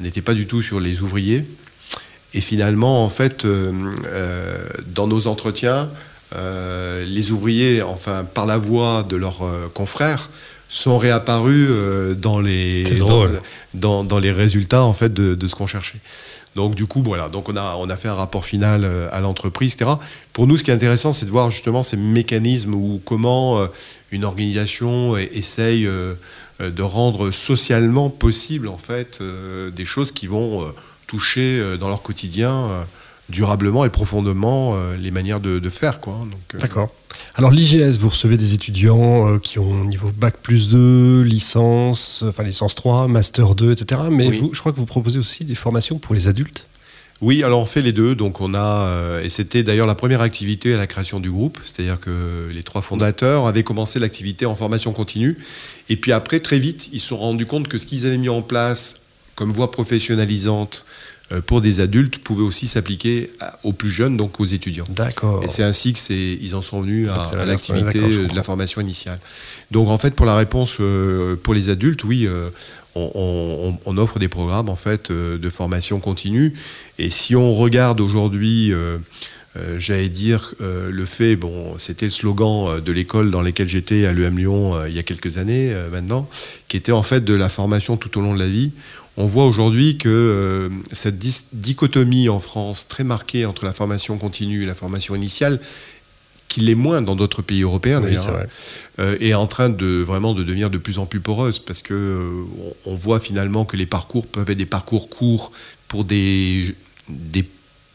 n'était 0.00 0.22
pas 0.22 0.34
du 0.34 0.46
tout 0.46 0.62
sur 0.62 0.80
les 0.80 1.02
ouvriers. 1.02 1.44
Et 2.34 2.40
finalement, 2.40 3.04
en 3.04 3.08
fait, 3.10 3.44
euh, 3.44 3.72
euh, 4.06 4.56
dans 4.86 5.06
nos 5.08 5.26
entretiens, 5.26 5.90
euh, 6.36 7.04
les 7.04 7.32
ouvriers, 7.32 7.82
enfin, 7.82 8.24
par 8.24 8.46
la 8.46 8.56
voix 8.56 9.02
de 9.02 9.16
leurs 9.16 9.42
euh, 9.42 9.68
confrères, 9.74 10.30
sont 10.68 10.98
réapparus 10.98 11.68
dans, 12.16 12.38
les, 12.40 12.84
dans, 12.84 13.06
drôle. 13.06 13.42
dans- 13.74 14.04
dans 14.04 14.20
les 14.20 14.30
résultats 14.30 14.84
en 14.84 14.92
fait, 14.92 15.12
de, 15.12 15.34
de 15.34 15.48
ce 15.48 15.56
qu'on 15.56 15.66
cherchait. 15.66 15.98
Donc 16.54 16.76
du 16.76 16.86
coup, 16.86 17.02
voilà, 17.02 17.28
donc 17.28 17.48
on 17.48 17.56
a, 17.56 17.74
on 17.78 17.90
a 17.90 17.96
fait 17.96 18.06
un 18.06 18.14
rapport 18.14 18.44
final 18.44 18.84
à 19.10 19.20
l'entreprise, 19.20 19.74
etc. 19.74 19.90
Pour 20.32 20.46
nous, 20.46 20.56
ce 20.56 20.62
qui 20.62 20.70
est 20.70 20.74
intéressant, 20.74 21.12
c'est 21.12 21.26
de 21.26 21.30
voir 21.32 21.50
justement 21.50 21.82
ces 21.82 21.96
mécanismes 21.96 22.74
ou 22.74 23.00
comment 23.04 23.66
une 24.12 24.24
organisation 24.24 25.16
essaye 25.16 25.88
de 26.68 26.82
rendre 26.82 27.30
socialement 27.30 28.10
possible 28.10 28.68
en 28.68 28.76
fait 28.76 29.20
euh, 29.22 29.70
des 29.70 29.86
choses 29.86 30.12
qui 30.12 30.26
vont 30.26 30.62
euh, 30.62 30.66
toucher 31.06 31.58
euh, 31.58 31.76
dans 31.78 31.88
leur 31.88 32.02
quotidien 32.02 32.50
euh, 32.52 32.82
durablement 33.30 33.84
et 33.84 33.90
profondément 33.90 34.74
euh, 34.74 34.96
les 34.96 35.10
manières 35.12 35.40
de, 35.40 35.58
de 35.60 35.70
faire, 35.70 36.00
quoi. 36.00 36.14
Donc, 36.30 36.54
euh, 36.54 36.58
D'accord. 36.58 36.90
Alors 37.36 37.50
l'IGS, 37.52 37.98
vous 37.98 38.08
recevez 38.08 38.36
des 38.36 38.54
étudiants 38.54 39.28
euh, 39.28 39.38
qui 39.38 39.58
ont 39.60 39.84
niveau 39.84 40.10
bac 40.10 40.34
plus 40.42 40.68
2, 40.68 41.22
licence, 41.22 42.22
euh, 42.24 42.30
enfin 42.30 42.42
licence 42.42 42.74
3, 42.74 43.08
master 43.08 43.54
2, 43.54 43.72
etc. 43.72 44.02
Mais 44.10 44.28
Oui. 44.28 44.38
vous, 44.40 44.50
je 44.52 44.58
crois 44.60 44.72
que 44.72 44.76
vous 44.78 44.86
proposez 44.86 45.18
aussi 45.18 45.44
des 45.44 45.54
formations 45.54 45.98
pour 45.98 46.14
les 46.14 46.26
adultes. 46.28 46.66
Oui, 47.20 47.42
alors 47.42 47.60
on 47.60 47.66
fait 47.66 47.82
les 47.82 47.92
deux. 47.92 48.14
Donc 48.14 48.40
on 48.40 48.54
a, 48.54 48.86
euh, 48.86 49.22
et 49.22 49.28
c'était 49.28 49.62
d'ailleurs 49.62 49.86
la 49.86 49.94
première 49.94 50.22
activité 50.22 50.74
à 50.74 50.78
la 50.78 50.86
création 50.86 51.20
du 51.20 51.30
groupe, 51.30 51.58
c'est-à-dire 51.64 52.00
que 52.00 52.48
les 52.52 52.62
trois 52.62 52.80
fondateurs 52.80 53.46
avaient 53.46 53.62
commencé 53.62 53.98
l'activité 53.98 54.46
en 54.46 54.54
formation 54.54 54.92
continue, 54.92 55.38
et 55.88 55.96
puis 55.96 56.12
après 56.12 56.40
très 56.40 56.58
vite 56.58 56.88
ils 56.92 57.00
se 57.00 57.08
sont 57.08 57.18
rendus 57.18 57.46
compte 57.46 57.68
que 57.68 57.76
ce 57.78 57.86
qu'ils 57.86 58.06
avaient 58.06 58.18
mis 58.18 58.30
en 58.30 58.42
place 58.42 58.94
comme 59.34 59.52
voie 59.52 59.70
professionnalisante 59.70 60.86
pour 61.46 61.60
des 61.60 61.80
adultes 61.80 62.18
pouvait 62.18 62.42
aussi 62.42 62.66
s'appliquer 62.66 63.30
aux 63.62 63.72
plus 63.72 63.90
jeunes, 63.90 64.16
donc 64.16 64.40
aux 64.40 64.46
étudiants. 64.46 64.84
D'accord. 64.90 65.42
Et 65.44 65.48
c'est 65.48 65.62
ainsi 65.62 65.92
que 65.92 65.98
c'est, 65.98 66.38
ils 66.40 66.54
en 66.56 66.62
sont 66.62 66.80
venus 66.82 67.08
à, 67.08 67.44
l'activité 67.44 68.00
euh, 68.00 68.26
de 68.26 68.34
la 68.34 68.42
formation 68.42 68.80
initiale. 68.80 69.18
Donc 69.70 69.88
en 69.88 69.98
fait, 69.98 70.14
pour 70.14 70.26
la 70.26 70.34
réponse 70.34 70.78
euh, 70.80 71.36
pour 71.36 71.54
les 71.54 71.68
adultes, 71.68 72.02
oui, 72.04 72.26
euh, 72.26 72.50
on, 72.96 73.10
on- 73.14 73.78
on 73.86 73.98
offre 73.98 74.18
des 74.18 74.28
programmes 74.28 74.68
en 74.68 74.76
fait 74.76 75.10
euh, 75.12 75.38
de 75.38 75.48
formation 75.50 76.00
continue. 76.00 76.54
Et 76.98 77.10
si 77.10 77.36
on 77.36 77.54
regarde 77.54 78.00
aujourd'hui, 78.00 78.72
euh, 79.56 79.78
j'allais 79.78 80.08
dire 80.08 80.54
euh, 80.60 80.90
le 80.90 81.06
fait, 81.06 81.34
bon, 81.34 81.76
c'était 81.78 82.06
le 82.06 82.12
slogan 82.12 82.66
euh, 82.68 82.80
de 82.80 82.92
l'école 82.92 83.30
dans 83.30 83.42
laquelle 83.42 83.68
j'étais 83.68 84.06
à 84.06 84.12
l'EM 84.12 84.38
Lyon 84.38 84.76
euh, 84.76 84.88
il 84.88 84.94
y 84.94 84.98
a 84.98 85.02
quelques 85.02 85.38
années 85.38 85.74
maintenant, 85.90 86.28
qui 86.68 86.76
était 86.76 86.92
en 86.92 87.02
fait 87.02 87.24
de 87.24 87.34
la 87.34 87.48
formation 87.48 87.96
tout 87.96 88.16
au 88.18 88.22
long 88.22 88.34
de 88.34 88.38
la 88.38 88.48
vie. 88.48 88.72
On 89.16 89.26
voit 89.26 89.46
aujourd'hui 89.46 89.98
que 89.98 90.70
cette 90.92 91.18
dichotomie 91.52 92.28
en 92.28 92.38
France 92.38 92.86
très 92.88 93.04
marquée 93.04 93.44
entre 93.44 93.64
la 93.64 93.72
formation 93.72 94.16
continue 94.18 94.62
et 94.62 94.66
la 94.66 94.74
formation 94.74 95.14
initiale, 95.14 95.60
qui 96.50 96.60
l'est 96.60 96.74
moins 96.74 97.02
dans 97.02 97.16
d'autres 97.16 97.42
pays 97.42 97.62
européens 97.62 98.00
Oui, 98.00 98.14
d'ailleurs, 98.14 98.46
euh, 98.98 99.16
est 99.20 99.34
en 99.34 99.46
train 99.46 99.68
de 99.68 100.02
vraiment 100.02 100.34
de 100.34 100.42
devenir 100.42 100.68
de 100.68 100.78
plus 100.78 100.98
en 100.98 101.06
plus 101.06 101.20
poreuse 101.20 101.58
parce 101.58 101.80
que 101.80 102.28
on, 102.86 102.92
on 102.92 102.94
voit 102.94 103.20
finalement 103.20 103.64
que 103.64 103.76
les 103.76 103.86
parcours 103.86 104.26
peuvent 104.26 104.50
être 104.50 104.58
des 104.58 104.66
parcours 104.66 105.08
courts 105.08 105.52
pour 105.88 106.04
des, 106.04 106.74
des 107.08 107.44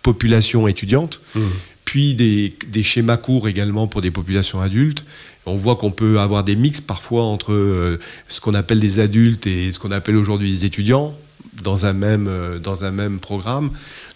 populations 0.06 0.68
étudiantes, 0.68 1.20
Mmh. 1.34 1.42
puis 1.84 2.14
des, 2.14 2.54
des 2.68 2.84
schémas 2.84 3.18
courts 3.18 3.48
également 3.48 3.88
pour 3.88 4.02
des 4.02 4.12
populations 4.12 4.62
adultes. 4.62 5.04
On 5.48 5.58
voit 5.58 5.76
qu'on 5.76 5.92
peut 5.92 6.20
avoir 6.20 6.44
des 6.44 6.56
mix 6.56 6.80
parfois 6.80 7.24
entre 7.24 7.54
euh, 7.54 7.98
ce 8.28 8.40
qu'on 8.42 8.54
appelle 8.54 8.80
des 8.80 9.00
adultes 9.00 9.48
et 9.48 9.72
ce 9.72 9.80
qu'on 9.80 9.92
appelle 9.92 10.18
aujourd'hui 10.18 10.52
des 10.52 10.66
étudiants 10.66 11.14
dans 11.64 11.86
un 11.86 11.94
même, 11.94 12.28
euh, 12.28 12.60
dans 12.60 12.84
un 12.84 12.92
même 12.92 13.20
programme. 13.20 13.70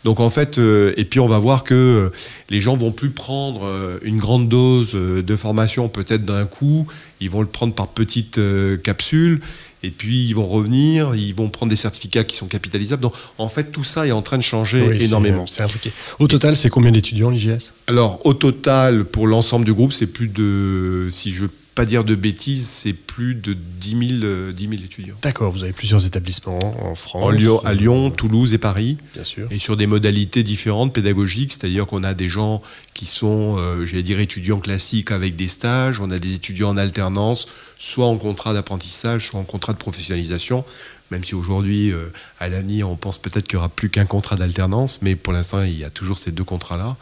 Donc 0.03 0.19
en 0.19 0.29
fait, 0.29 0.57
euh, 0.59 0.93
et 0.97 1.05
puis 1.05 1.19
on 1.19 1.27
va 1.27 1.39
voir 1.39 1.63
que 1.63 2.11
les 2.49 2.61
gens 2.61 2.77
vont 2.77 2.91
plus 2.91 3.09
prendre 3.11 3.61
une 4.03 4.17
grande 4.17 4.47
dose 4.47 4.93
de 4.93 5.35
formation 5.35 5.89
peut-être 5.89 6.25
d'un 6.25 6.45
coup, 6.45 6.87
ils 7.19 7.29
vont 7.29 7.41
le 7.41 7.47
prendre 7.47 7.73
par 7.73 7.87
petites 7.87 8.39
capsules, 8.83 9.41
et 9.83 9.91
puis 9.91 10.25
ils 10.25 10.33
vont 10.33 10.47
revenir, 10.47 11.15
ils 11.15 11.33
vont 11.33 11.49
prendre 11.49 11.69
des 11.69 11.75
certificats 11.75 12.23
qui 12.23 12.35
sont 12.35 12.47
capitalisables. 12.47 13.01
Donc 13.01 13.13
en 13.37 13.49
fait, 13.49 13.71
tout 13.71 13.83
ça 13.83 14.07
est 14.07 14.11
en 14.11 14.21
train 14.21 14.37
de 14.37 14.43
changer 14.43 14.85
Oui, 14.87 15.03
énormément. 15.03 15.47
C'est 15.47 15.63
impliqué. 15.63 15.91
Au 16.19 16.27
total, 16.27 16.57
c'est 16.57 16.69
combien 16.69 16.91
d'étudiants 16.91 17.29
l'IGS? 17.29 17.71
Alors, 17.87 18.25
au 18.25 18.33
total, 18.33 19.05
pour 19.05 19.27
l'ensemble 19.27 19.65
du 19.65 19.73
groupe, 19.73 19.93
c'est 19.93 20.07
plus 20.07 20.27
de, 20.27 21.09
si 21.11 21.31
je 21.31 21.43
veux 21.43 21.51
pas 21.75 21.85
dire 21.85 22.03
de 22.03 22.15
bêtises, 22.15 22.67
c'est 22.67 22.93
plus 23.19 23.35
de 23.35 23.53
10 23.53 24.19
000, 24.21 24.23
euh, 24.23 24.53
10 24.53 24.69
000 24.69 24.73
étudiants. 24.75 25.15
D'accord, 25.21 25.51
vous 25.51 25.63
avez 25.63 25.73
plusieurs 25.73 26.05
établissements 26.05 26.57
en 26.89 26.95
France. 26.95 27.21
En 27.21 27.31
Lyon, 27.31 27.59
à 27.65 27.71
euh, 27.71 27.73
Lyon, 27.73 28.11
Toulouse 28.11 28.53
et 28.53 28.57
Paris, 28.57 28.97
Bien 29.13 29.25
sûr. 29.25 29.45
et 29.51 29.59
sur 29.59 29.75
des 29.75 29.87
modalités 29.87 30.41
différentes 30.41 30.93
pédagogiques, 30.93 31.51
c'est-à-dire 31.51 31.85
qu'on 31.85 32.03
a 32.03 32.13
des 32.13 32.29
gens 32.29 32.61
qui 32.93 33.05
sont, 33.05 33.57
euh, 33.57 33.85
j'allais 33.85 34.03
dire, 34.03 34.21
étudiants 34.21 34.59
classiques 34.59 35.11
avec 35.11 35.35
des 35.35 35.49
stages, 35.49 35.99
on 35.99 36.11
a 36.11 36.17
des 36.17 36.33
étudiants 36.33 36.69
en 36.69 36.77
alternance, 36.77 37.49
soit 37.77 38.05
en 38.05 38.17
contrat 38.17 38.53
d'apprentissage, 38.53 39.27
soit 39.27 39.39
en 39.41 39.43
contrat 39.43 39.73
de 39.73 39.79
professionnalisation, 39.79 40.63
même 41.11 41.23
si 41.23 41.33
aujourd'hui, 41.33 41.91
euh, 41.91 42.07
à 42.39 42.49
l'ANI, 42.49 42.83
on 42.83 42.95
pense 42.95 43.17
peut-être 43.17 43.47
qu'il 43.47 43.57
n'y 43.57 43.59
aura 43.59 43.69
plus 43.69 43.89
qu'un 43.89 44.05
contrat 44.05 44.35
d'alternance, 44.35 44.99
mais 45.01 45.15
pour 45.15 45.33
l'instant, 45.33 45.61
il 45.61 45.77
y 45.77 45.83
a 45.83 45.89
toujours 45.89 46.17
ces 46.17 46.31
deux 46.31 46.43
contrats-là. 46.43 46.97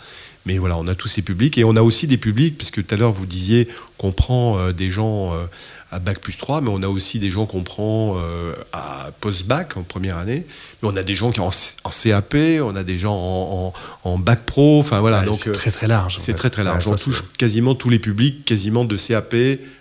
Mais 0.46 0.58
voilà, 0.60 0.78
on 0.78 0.88
a 0.88 0.96
tous 0.96 1.10
ces 1.10 1.22
publics, 1.22 1.58
et 1.58 1.66
on 1.66 1.76
a 1.76 1.82
aussi 1.82 2.08
des 2.08 2.18
publics, 2.18 2.58
puisque 2.58 2.86
tout 2.86 2.96
à 2.96 2.98
l'heure, 2.98 3.12
vous 3.12 3.26
disiez 3.26 3.68
qu'on 3.98 4.14
prend 4.14 4.58
euh, 4.58 4.72
des 4.72 4.90
gens 4.90 5.34
euh, 5.34 5.46
à 5.92 6.00
Bac 6.00 6.20
plus 6.20 6.36
3, 6.38 6.60
mais 6.62 6.70
on 6.70 6.84
a 6.84 6.88
aussi 6.88 7.18
des 7.20 7.30
gens 7.30 7.46
qu'on 7.46 7.64
prend 7.64 8.18
euh, 8.18 8.54
à 8.74 9.10
post-bac, 9.22 9.78
en 9.78 9.84
première 9.84 10.18
année, 10.18 10.46
mais 10.84 10.90
on 10.90 10.98
a 10.98 11.04
des 11.04 11.16
gens 11.16 11.32
qui 11.32 11.38
sont 11.38 11.44
en, 11.86 11.88
en 11.88 11.90
CAP, 11.92 12.36
on 12.62 12.76
a 12.76 12.84
des 12.84 12.98
gens 12.98 13.16
en, 13.16 13.74
en- 14.04 14.10
en 14.12 14.18
Bac 14.18 14.42
Pro, 14.46 14.80
enfin 14.80 15.00
voilà, 15.00 15.22
Ouais, 15.22 15.26
donc 15.26 15.40
c'est 15.42 15.50
euh, 15.50 15.54
très 15.54 15.72
très 15.72 15.88
large. 15.88 16.18
c'est 16.20 16.34
très 16.34 16.50
très 16.50 16.64
large. 16.66 16.86
Ouais, 16.88 16.94
on 16.94 16.98
touche 16.98 17.24
quasiment 17.38 17.74
tous 17.76 17.90
les 17.90 18.00
publics, 18.00 18.44
quasiment 18.44 18.84
de 18.84 18.98
CAP 18.98 19.34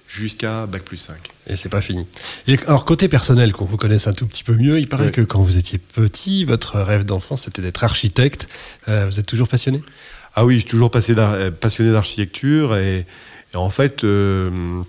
jusqu'à 0.09 0.66
Bac 0.66 0.83
plus 0.85 0.97
5. 0.97 1.16
Et 1.49 1.57
c'est 1.57 1.69
pas 1.69 1.81
fini. 1.81 2.07
Et 2.47 2.59
alors, 2.66 2.85
côté 2.85 3.09
personnel, 3.09 3.53
qu'on 3.53 3.64
vous 3.64 3.77
connaisse 3.77 4.07
un 4.07 4.12
tout 4.12 4.27
petit 4.27 4.45
peu 4.45 4.55
mieux, 4.55 4.79
il 4.79 4.88
paraît 4.88 5.11
que 5.11 5.21
quand 5.21 5.42
vous 5.42 5.57
étiez 5.59 5.79
petit, 5.79 6.45
votre 6.45 6.79
rêve 6.81 7.05
d'enfant, 7.05 7.37
c'était 7.37 7.62
d'être 7.62 7.83
architecte. 7.85 8.49
Euh, 8.88 9.07
vous 9.11 9.19
êtes 9.19 9.27
toujours 9.27 9.49
passionné? 9.49 9.83
Ah 10.35 10.45
oui, 10.45 10.55
je 10.57 10.61
suis 10.61 10.69
toujours 10.71 10.90
passé 10.90 11.14
passionné 11.61 11.90
d'architecture 11.92 12.77
et, 12.77 13.07
et 13.55 13.57
en 13.57 13.71
fait, 13.71 14.05
euh, 14.05 14.83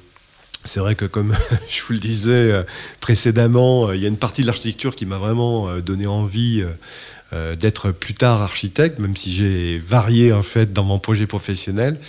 c'est 0.67 0.79
vrai 0.79 0.95
que 0.95 1.05
comme 1.05 1.33
je 1.69 1.81
vous 1.81 1.93
le 1.93 1.99
disais 1.99 2.51
euh, 2.51 2.63
précédemment, 2.99 3.89
euh, 3.89 3.95
il 3.95 4.01
y 4.01 4.05
a 4.05 4.09
une 4.09 4.17
partie 4.17 4.41
de 4.41 4.47
l'architecture 4.47 4.95
qui 4.95 5.05
m'a 5.05 5.17
vraiment 5.17 5.69
euh, 5.69 5.81
donné 5.81 6.05
envie 6.05 6.63
d'être 7.59 7.91
plus 7.91 8.13
tard 8.13 8.41
architecte, 8.41 8.99
même 8.99 9.17
si 9.17 9.33
j'ai 9.33 9.79
varié 9.79 10.31
en 10.31 10.43
fait 10.43 10.71
dans 10.71 10.85
mon 10.85 10.97
projet 10.97 11.27
professionnel. 11.27 11.99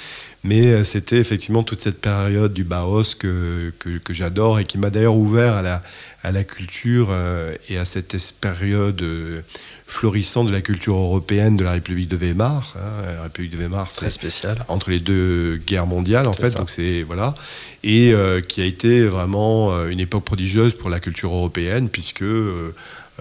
Mais 0.44 0.66
euh, 0.68 0.84
c'était 0.84 1.16
effectivement 1.18 1.64
toute 1.64 1.80
cette 1.80 2.00
période 2.00 2.52
du 2.52 2.62
Bauhaus 2.64 3.14
que, 3.18 3.72
que, 3.80 3.98
que 3.98 4.14
j'adore 4.14 4.60
et 4.60 4.64
qui 4.64 4.78
m'a 4.78 4.88
d'ailleurs 4.90 5.16
ouvert 5.16 5.54
à 5.54 5.62
la, 5.62 5.82
à 6.22 6.30
la 6.30 6.44
culture 6.44 7.08
euh, 7.10 7.54
et 7.68 7.76
à 7.76 7.84
cette 7.84 8.16
période 8.40 9.02
euh, 9.02 9.40
florissante 9.86 10.46
de 10.46 10.52
la 10.52 10.60
culture 10.60 10.94
européenne 10.94 11.56
de 11.56 11.64
la 11.64 11.72
République 11.72 12.08
de 12.08 12.16
Weimar. 12.16 12.74
hein. 12.76 13.12
La 13.16 13.22
République 13.24 13.50
de 13.52 13.56
Weimar, 13.56 13.88
Très 13.88 14.06
c'est 14.06 14.12
spécial. 14.12 14.64
entre 14.68 14.90
les 14.90 15.00
deux 15.00 15.56
guerres 15.66 15.86
mondiales 15.86 16.28
en 16.28 16.32
fait 16.32 16.50
ça. 16.50 16.58
donc 16.58 16.70
c'est 16.70 17.02
voilà 17.02 17.34
et 17.82 18.12
qui 18.48 18.60
a 18.60 18.64
été 18.64 19.04
vraiment 19.06 19.86
une 19.86 20.00
époque 20.00 20.24
prodigieuse 20.24 20.74
pour 20.74 20.90
la 20.90 21.00
culture 21.00 21.32
européenne 21.32 21.88
puisque 21.88 22.24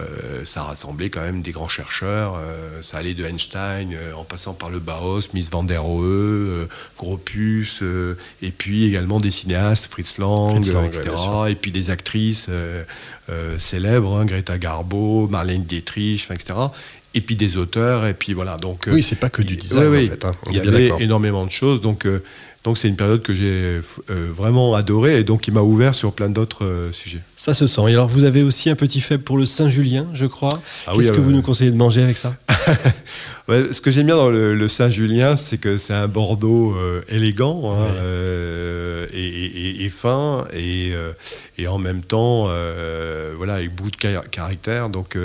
euh, 0.00 0.44
ça 0.44 0.62
rassemblait 0.62 1.10
quand 1.10 1.20
même 1.22 1.42
des 1.42 1.50
grands 1.50 1.68
chercheurs. 1.68 2.34
euh, 2.36 2.82
ça 2.82 2.98
allait 2.98 3.14
de 3.14 3.24
Einstein 3.24 3.92
euh, 3.92 4.12
en 4.14 4.24
passant 4.24 4.54
par 4.54 4.70
le 4.70 4.78
Bauhaus, 4.78 5.20
Miss 5.34 5.50
van 5.50 5.64
der 5.64 5.82
Rohe, 5.82 6.04
euh, 6.04 6.66
Gropius, 6.96 7.82
et 8.42 8.50
puis 8.52 8.84
également 8.86 9.20
des 9.20 9.30
cinéastes, 9.30 9.90
Fritz 9.90 10.18
Lang, 10.18 10.62
Fritz 10.62 10.72
Lang, 10.72 10.82
ouais, 10.82 10.88
etc. 10.88 11.14
et 11.50 11.54
puis 11.54 11.72
des 11.72 11.90
actrices 11.90 12.48
célèbres, 13.58 14.16
hein, 14.16 14.24
Greta 14.26 14.58
Garbo, 14.58 15.28
Marlène 15.28 15.64
Dietrich, 15.64 16.28
etc. 16.30 16.58
Et 17.14 17.20
puis 17.20 17.36
des 17.36 17.56
auteurs, 17.56 18.06
et 18.06 18.14
puis 18.14 18.32
voilà. 18.34 18.56
Donc, 18.56 18.88
Oui, 18.90 19.02
c'est 19.02 19.16
pas 19.16 19.30
que 19.30 19.42
du 19.42 19.56
design, 19.56 19.82
ouais, 19.84 19.88
ouais, 19.88 20.06
en 20.06 20.10
fait, 20.10 20.24
hein, 20.24 20.30
il 20.50 20.56
y 20.56 20.60
avait 20.60 20.92
énormément 21.00 21.44
de 21.44 21.50
choses. 21.50 21.80
Donc, 21.80 22.06
donc 22.64 22.78
c'est 22.78 22.88
une 22.88 22.96
période 22.96 23.22
que 23.22 23.34
j'ai 23.34 23.80
vraiment 24.08 24.74
adorée 24.74 25.18
et 25.18 25.24
donc 25.24 25.42
qui 25.42 25.50
m'a 25.50 25.62
ouvert 25.62 25.94
sur 25.94 26.12
plein 26.12 26.28
d'autres 26.28 26.90
sujets. 26.92 27.22
Ça 27.40 27.54
se 27.54 27.68
sent. 27.68 27.82
Et 27.88 27.92
alors, 27.92 28.08
vous 28.08 28.24
avez 28.24 28.42
aussi 28.42 28.68
un 28.68 28.74
petit 28.74 29.00
faible 29.00 29.22
pour 29.22 29.38
le 29.38 29.46
Saint-Julien, 29.46 30.08
je 30.12 30.26
crois. 30.26 30.60
Ah 30.88 30.90
Qu'est-ce 30.92 31.10
oui, 31.12 31.16
que 31.16 31.20
euh, 31.20 31.24
vous 31.24 31.30
nous 31.30 31.40
conseillez 31.40 31.70
de 31.70 31.76
manger 31.76 32.02
avec 32.02 32.16
ça? 32.16 32.34
Ouais, 33.48 33.64
ce 33.72 33.80
que 33.80 33.90
j'aime 33.90 34.04
bien 34.04 34.16
dans 34.16 34.28
le, 34.28 34.54
le 34.54 34.68
Saint-Julien, 34.68 35.34
c'est 35.34 35.56
que 35.56 35.78
c'est 35.78 35.94
un 35.94 36.06
Bordeaux 36.06 36.74
euh, 36.76 37.00
élégant 37.08 37.72
hein, 37.72 37.82
Ouais. 37.84 37.88
euh, 37.96 39.06
et, 39.14 39.24
et- 39.26 39.84
et 39.86 39.88
fin 39.88 40.44
et, 40.52 40.90
euh, 40.92 41.12
et 41.56 41.66
en 41.66 41.78
même 41.78 42.02
temps, 42.02 42.48
voilà, 43.38 43.54
avec 43.54 43.74
beaucoup 43.74 43.90
de 43.90 43.96
car- 43.96 44.28
caractère. 44.28 44.90
Donc 44.90 45.16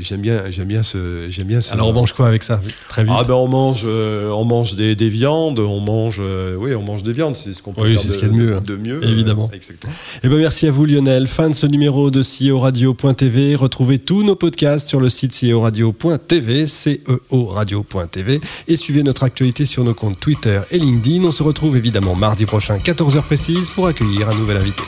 j'aime 0.00 0.20
bien, 0.20 0.50
j'aime 0.50 0.68
bien 0.68 0.82
ce, 0.82 1.28
j'aime 1.30 1.46
bien 1.46 1.62
ce. 1.62 1.72
Alors, 1.72 1.88
on 1.88 1.94
mange 1.94 2.12
quoi 2.12 2.26
avec 2.28 2.42
ça? 2.42 2.60
Très 2.90 3.04
vite. 3.04 3.14
Ah 3.16 3.24
ben 3.24 3.32
on 3.34 3.48
mange, 3.48 3.84
euh, 3.86 4.28
on 4.28 4.44
mange 4.44 4.74
des, 4.74 4.94
des 4.94 5.08
viandes, 5.08 5.60
on 5.60 5.80
mange, 5.80 6.18
euh, 6.20 6.56
oui, 6.58 6.74
on 6.74 6.82
mange 6.82 7.02
des 7.04 7.12
viandes, 7.12 7.36
c'est 7.36 7.54
ce 7.54 7.62
qu'on 7.62 7.72
peut 7.72 7.84
Oui, 7.84 7.92
faire 7.94 8.00
c'est 8.02 8.08
de, 8.08 8.12
ce 8.12 8.18
qu'il 8.18 8.28
y 8.28 8.30
a 8.30 8.34
de 8.34 8.38
mieux, 8.38 8.56
hein. 8.56 8.62
de 8.62 8.76
mieux, 8.76 9.02
Évidemment. 9.02 9.48
euh, 9.50 9.56
exactement. 9.56 9.92
Eh 10.22 10.28
ben 10.28 10.36
merci 10.36 10.66
à 10.66 10.72
vous 10.72 10.84
Lionel. 10.84 11.19
Fin 11.26 11.48
de 11.48 11.54
ce 11.54 11.66
numéro 11.66 12.10
de 12.10 12.22
CEO 12.22 12.60
Radio.tv. 12.60 13.56
Retrouvez 13.56 13.98
tous 13.98 14.22
nos 14.22 14.36
podcasts 14.36 14.88
sur 14.88 15.00
le 15.00 15.10
site 15.10 15.32
CEO 15.32 15.60
Radio.tv, 15.60 16.66
CEO 16.66 17.46
Radio.tv 17.46 18.40
et 18.68 18.76
suivez 18.76 19.02
notre 19.02 19.24
actualité 19.24 19.66
sur 19.66 19.84
nos 19.84 19.94
comptes 19.94 20.18
Twitter 20.20 20.60
et 20.70 20.78
LinkedIn. 20.78 21.24
On 21.24 21.32
se 21.32 21.42
retrouve 21.42 21.76
évidemment 21.76 22.14
mardi 22.14 22.46
prochain 22.46 22.78
14h 22.78 23.22
précise 23.22 23.70
pour 23.70 23.86
accueillir 23.86 24.28
un 24.28 24.34
nouvel 24.34 24.58
invité. 24.58 24.82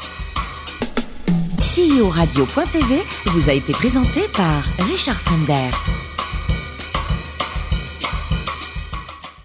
CEO 1.61 2.09
Radio.tv 2.09 3.03
vous 3.27 3.51
a 3.51 3.53
été 3.53 3.73
présenté 3.73 4.21
par 4.35 4.62
Richard 4.79 5.21
Fremder. 5.21 5.71